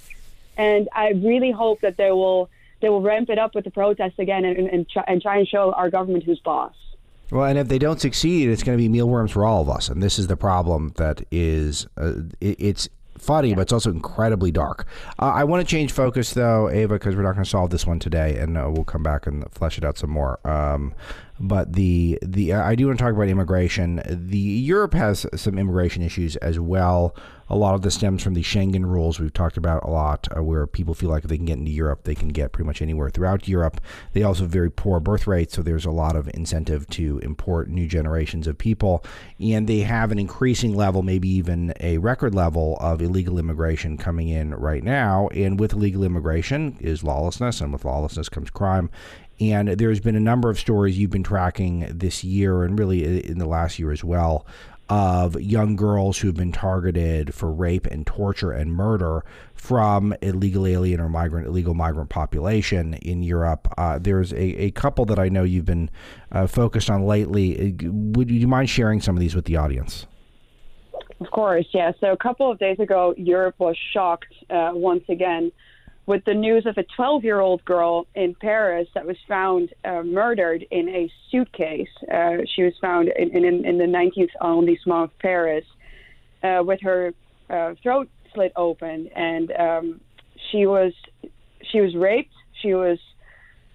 [0.56, 2.48] and I really hope that they will
[2.80, 5.46] they will ramp it up with the protests again and and, try, and try and
[5.46, 6.74] show our government who's boss.
[7.30, 9.88] Well, and if they don't succeed, it's going to be mealworms for all of us,
[9.88, 12.88] and this is the problem that is uh, it, it's
[13.18, 14.86] funny, but it's also incredibly dark.
[15.18, 17.86] Uh, I want to change focus though, Ava, because we're not going to solve this
[17.86, 20.38] one today, and uh, we'll come back and flesh it out some more.
[20.46, 20.94] Um,
[21.38, 24.02] but the the I do want to talk about immigration.
[24.06, 27.14] The Europe has some immigration issues as well.
[27.48, 30.42] A lot of this stems from the Schengen rules we've talked about a lot, uh,
[30.42, 32.82] where people feel like if they can get into Europe, they can get pretty much
[32.82, 33.80] anywhere throughout Europe.
[34.14, 37.68] They also have very poor birth rates, so there's a lot of incentive to import
[37.68, 39.04] new generations of people.
[39.38, 44.28] And they have an increasing level, maybe even a record level, of illegal immigration coming
[44.28, 45.28] in right now.
[45.28, 48.90] And with illegal immigration is lawlessness, and with lawlessness comes crime.
[49.38, 53.38] And there's been a number of stories you've been tracking this year and really in
[53.38, 54.46] the last year as well
[54.88, 59.24] of young girls who have been targeted for rape and torture and murder
[59.54, 63.66] from illegal alien or migrant, illegal migrant population in Europe.
[63.76, 65.90] Uh, there's a, a couple that I know you've been
[66.30, 67.74] uh, focused on lately.
[67.74, 70.06] Uh, Would you mind sharing some of these with the audience?
[71.20, 71.92] Of course, yeah.
[72.00, 75.50] So a couple of days ago, Europe was shocked uh, once again
[76.06, 80.02] with the news of a 12 year old girl in Paris that was found uh,
[80.02, 81.88] murdered in a suitcase.
[82.12, 85.64] Uh, she was found in, in, in the 19th arrondissement of Paris
[86.42, 87.12] uh, with her
[87.50, 90.00] uh, throat slit open, and um,
[90.50, 90.92] she was
[91.70, 92.32] she was raped.
[92.62, 92.98] She was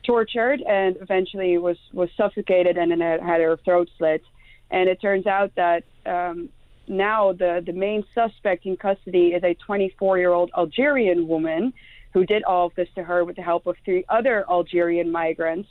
[0.05, 4.23] tortured and eventually was was suffocated and then had, her throat slit.
[4.71, 6.49] And it turns out that um,
[6.87, 11.73] now the the main suspect in custody is a 24 year old Algerian woman
[12.13, 15.69] who did all of this to her with the help of three other Algerian migrants.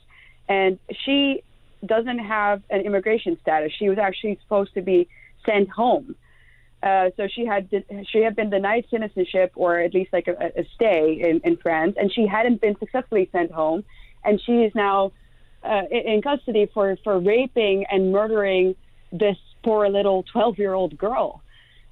[0.49, 1.43] And she
[1.85, 3.73] doesn't have an immigration status.
[3.79, 5.09] She was actually supposed to be
[5.47, 6.15] sent home.
[6.83, 7.69] Uh, so she had
[8.11, 11.95] she had been denied citizenship or at least like a, a stay in, in France,
[11.99, 13.85] and she hadn't been successfully sent home,
[14.25, 15.13] and she is now
[15.63, 18.75] uh, in custody for for raping and murdering
[19.13, 21.43] this poor little 12 year old girl.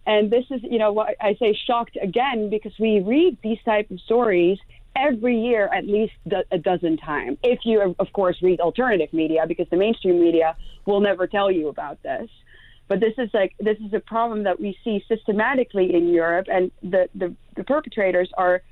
[0.09, 3.91] And this is, you know, what I say shocked again because we read these type
[3.91, 4.59] of stories
[4.97, 6.15] every year at least
[6.51, 7.37] a dozen times.
[7.43, 10.57] If you, of course, read alternative media, because the mainstream media
[10.87, 12.31] will never tell you about this.
[12.89, 16.71] But this is like this is a problem that we see systematically in Europe, and
[16.83, 18.63] the, the, the perpetrators are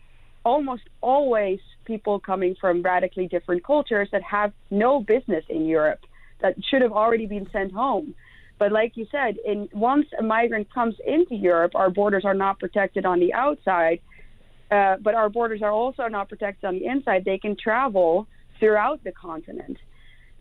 [0.43, 6.01] almost always people coming from radically different cultures that have no business in Europe,
[6.41, 8.15] that should have already been sent home.
[8.59, 12.59] But like you said, in once a migrant comes into Europe, our borders are not
[12.59, 14.01] protected on the outside,
[14.71, 17.25] uh, but our borders are also not protected on the inside.
[17.25, 18.27] They can travel
[18.59, 19.77] throughout the continent,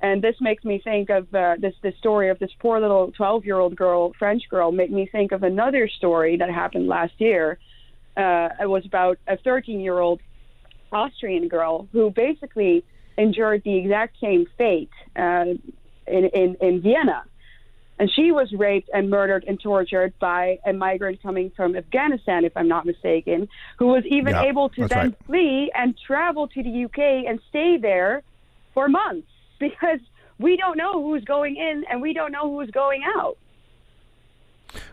[0.01, 3.45] and this makes me think of uh, this the story of this poor little 12
[3.45, 7.59] year old girl, French girl, make me think of another story that happened last year.
[8.16, 10.22] Uh, it was about a 13 year old
[10.93, 12.86] Austrian girl who basically
[13.18, 15.43] endured the exact same fate uh,
[16.07, 17.26] in, in in Vienna
[17.97, 22.51] and she was raped and murdered and tortured by a migrant coming from Afghanistan, if
[22.55, 23.47] I'm not mistaken,
[23.79, 25.15] who was even Yeah, able to then right.
[25.25, 28.21] flee and travel to the UK and stay there
[28.73, 29.27] for months
[29.59, 29.99] because
[30.37, 33.37] we don't know who's going in and we don't know who's going out.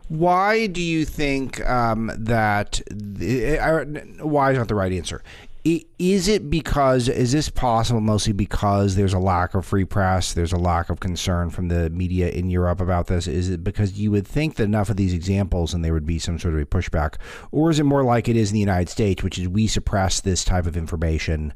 [0.08, 2.80] Why do you think um, that?
[2.90, 3.82] The, I,
[4.22, 5.22] why is not the right answer.
[5.64, 7.08] Is it because?
[7.08, 10.32] Is this possible mostly because there's a lack of free press?
[10.32, 13.28] There's a lack of concern from the media in Europe about this.
[13.28, 16.18] Is it because you would think that enough of these examples and there would be
[16.18, 17.14] some sort of a pushback,
[17.52, 20.20] or is it more like it is in the United States, which is we suppress
[20.20, 21.54] this type of information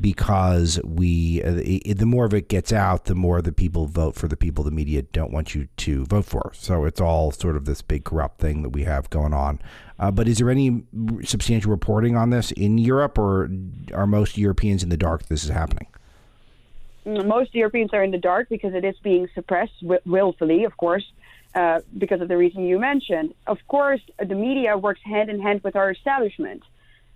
[0.00, 4.14] because we uh, i- the more of it gets out, the more the people vote
[4.14, 6.50] for the people the media don't want you to vote for.
[6.54, 9.60] So it's all sort of this big corrupt thing that we have going on.
[9.98, 10.82] Uh, but is there any
[11.24, 13.50] substantial reporting on this in Europe, or
[13.92, 15.88] are most Europeans in the dark this is happening?
[17.04, 19.72] most Europeans are in the dark because it is being suppressed
[20.04, 21.04] willfully, of course,
[21.54, 23.32] uh, because of the reason you mentioned.
[23.46, 26.62] Of course, the media works hand in hand with our establishment.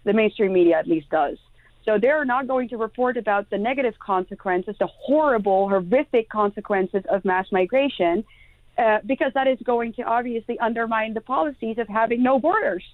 [0.04, 1.36] The mainstream media, at least, does.
[1.84, 7.24] So they're not going to report about the negative consequences, the horrible, horrific consequences of
[7.24, 8.24] mass migration,
[8.78, 12.84] uh, because that is going to obviously undermine the policies of having no borders.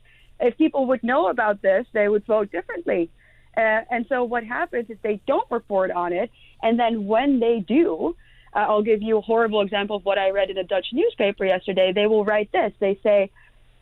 [0.40, 3.10] If people would know about this, they would vote differently.
[3.56, 6.30] Uh, and so what happens is they don't report on it,
[6.62, 8.16] and then when they do,
[8.54, 11.44] uh, I'll give you a horrible example of what I read in a Dutch newspaper
[11.44, 11.92] yesterday.
[11.92, 12.72] They will write this.
[12.78, 13.30] They say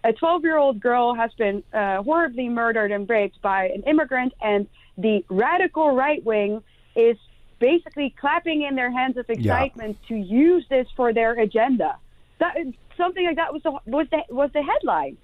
[0.03, 4.33] a 12 year old girl has been uh, horribly murdered and raped by an immigrant,
[4.41, 4.67] and
[4.99, 6.63] the radical right wing
[6.95, 7.17] is
[7.59, 10.09] basically clapping in their hands of excitement yeah.
[10.09, 11.97] to use this for their agenda.
[12.39, 12.57] That
[12.97, 15.17] something like that was the was the was the headline.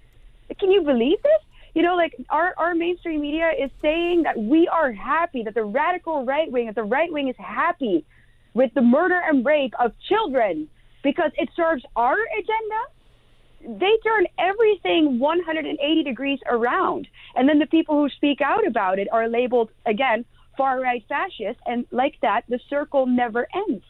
[0.58, 1.42] Can you believe this?
[1.74, 5.64] You know, like our, our mainstream media is saying that we are happy, that the
[5.64, 8.04] radical right wing, that the right wing is happy
[8.52, 10.68] with the murder and rape of children
[11.02, 12.80] because it serves our agenda.
[13.62, 17.08] They turn everything 180 degrees around.
[17.34, 20.24] And then the people who speak out about it are labeled, again,
[20.56, 21.62] far right fascists.
[21.66, 23.84] And like that, the circle never ends.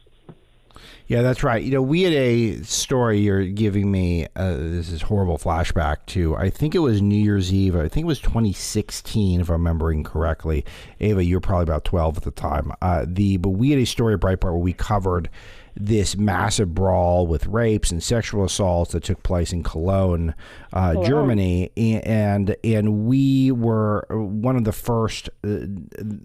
[1.06, 1.62] Yeah, that's right.
[1.62, 4.26] You know, we had a story you're giving me.
[4.34, 6.36] Uh, this is horrible flashback to.
[6.36, 7.76] I think it was New Year's Eve.
[7.76, 10.64] I think it was 2016, if I'm remembering correctly.
[11.00, 12.72] Ava, you were probably about 12 at the time.
[12.80, 15.28] Uh, the but we had a story at Breitbart where we covered
[15.74, 20.34] this massive brawl with rapes and sexual assaults that took place in Cologne,
[20.72, 21.06] uh, Cologne.
[21.06, 25.66] Germany, and and we were one of the first uh,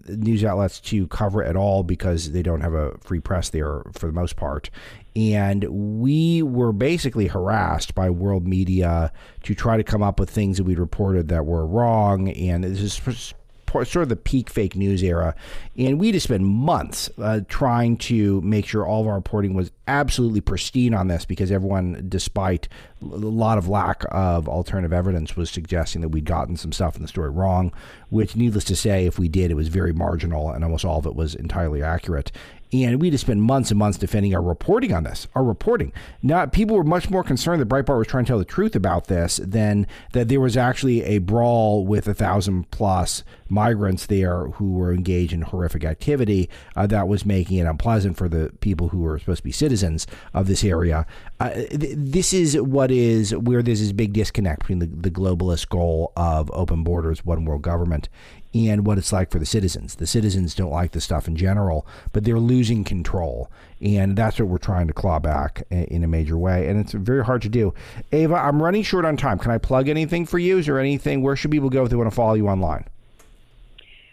[0.08, 3.82] news outlets to cover it at all because they don't have a free press there
[3.92, 4.70] for the most part.
[5.16, 10.58] And we were basically harassed by world media to try to come up with things
[10.58, 12.28] that we'd reported that were wrong.
[12.28, 13.34] And this is
[13.70, 15.34] sort of the peak fake news era,
[15.76, 19.70] and we just spent months uh, trying to make sure all of our reporting was
[19.86, 22.68] absolutely pristine on this because everyone, despite
[23.00, 27.02] a lot of lack of alternative evidence, was suggesting that we'd gotten some stuff in
[27.02, 27.72] the story wrong.
[28.10, 31.06] Which, needless to say, if we did, it was very marginal, and almost all of
[31.06, 32.32] it was entirely accurate.
[32.72, 35.26] And we just spent months and months defending our reporting on this.
[35.34, 35.92] Our reporting.
[36.22, 39.06] Now, people were much more concerned that Breitbart was trying to tell the truth about
[39.06, 44.72] this than that there was actually a brawl with a thousand plus migrants there who
[44.72, 48.98] were engaged in horrific activity uh, that was making it unpleasant for the people who
[48.98, 51.06] were supposed to be citizens of this area.
[51.40, 55.68] Uh, th- this is what is where there's this big disconnect between the, the globalist
[55.68, 58.08] goal of open borders, one world government,
[58.54, 59.96] and what it's like for the citizens.
[59.96, 63.50] The citizens don't like the stuff in general, but they're losing control.
[63.80, 66.68] And that's what we're trying to claw back in a major way.
[66.68, 67.74] And it's very hard to do.
[68.10, 69.38] Ava, I'm running short on time.
[69.38, 70.58] Can I plug anything for you?
[70.58, 71.22] Is there anything?
[71.22, 72.86] Where should people go if they want to follow you online?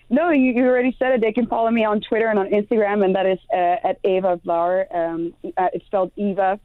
[0.10, 1.22] No, you, you already said it.
[1.22, 4.40] They can follow me on Twitter and on Instagram, and that is uh, at Ava
[4.46, 4.94] Vlaar.
[4.94, 6.60] Um, uh, it's spelled Eva,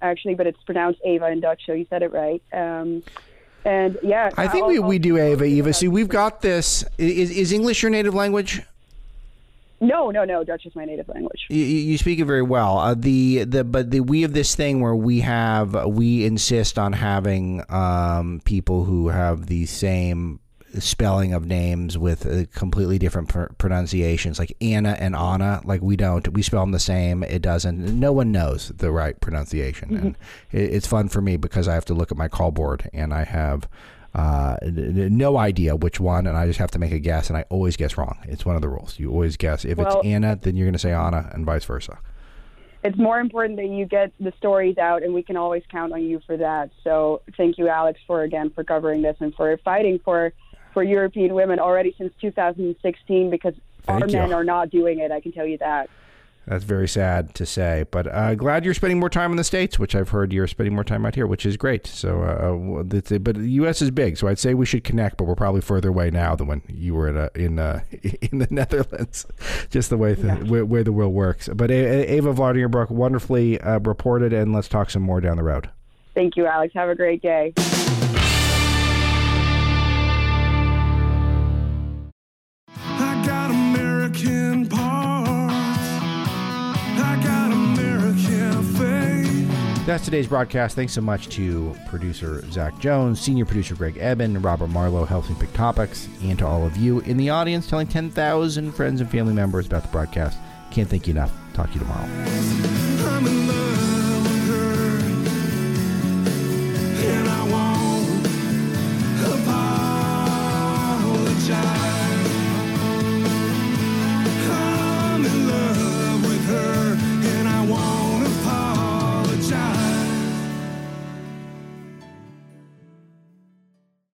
[0.00, 2.42] actually, but it's pronounced Ava in Dutch, so you said it right.
[2.54, 3.02] Um,
[3.66, 5.74] and yeah, I think I'll, we, we do Ava Eva.
[5.74, 6.84] See, we've got this.
[6.98, 8.62] Is, is English your native language?
[9.80, 10.44] No, no, no.
[10.44, 11.46] Dutch is my native language.
[11.50, 12.78] You, you speak it very well.
[12.78, 16.92] Uh, the the but the we have this thing where we have we insist on
[16.92, 20.38] having um, people who have the same
[20.80, 25.60] spelling of names with uh, completely different pr- pronunciations, like Anna and Anna.
[25.64, 27.22] Like we don't, we spell them the same.
[27.22, 27.98] It doesn't.
[27.98, 30.06] No one knows the right pronunciation, mm-hmm.
[30.06, 30.16] and
[30.52, 33.12] it, it's fun for me because I have to look at my call board and
[33.12, 33.68] I have.
[34.14, 37.42] Uh, no idea which one, and I just have to make a guess, and I
[37.50, 38.16] always guess wrong.
[38.24, 38.98] It's one of the rules.
[38.98, 39.62] You always guess.
[39.66, 41.98] If well, it's Anna, then you're going to say Anna, and vice versa.
[42.86, 46.02] It's more important that you get the stories out, and we can always count on
[46.02, 46.70] you for that.
[46.84, 50.32] So, thank you, Alex, for again for covering this and for fighting for
[50.76, 53.54] for European women already since 2016 because
[53.84, 54.18] Thank our you.
[54.18, 55.10] men are not doing it.
[55.10, 55.88] I can tell you that.
[56.46, 59.78] That's very sad to say, but uh, glad you're spending more time in the states,
[59.78, 61.86] which I've heard you're spending more time out here, which is great.
[61.86, 63.80] So, uh, uh but the U.S.
[63.80, 66.46] is big, so I'd say we should connect, but we're probably further away now than
[66.46, 67.80] when you were in uh, in uh,
[68.20, 69.24] in the Netherlands.
[69.70, 70.42] Just the way the yeah.
[70.42, 71.48] way, way, the world works.
[71.48, 75.70] But Ava Vlaardingerbroek, wonderfully uh, reported, and let's talk some more down the road.
[76.14, 76.74] Thank you, Alex.
[76.74, 77.54] Have a great day.
[89.86, 90.74] That's today's broadcast.
[90.74, 95.52] Thanks so much to producer Zach Jones, senior producer Greg Eben, Robert Marlowe helping pick
[95.52, 99.68] topics, and to all of you in the audience telling 10,000 friends and family members
[99.68, 100.38] about the broadcast.
[100.72, 101.32] Can't thank you enough.
[101.54, 103.85] Talk to you tomorrow.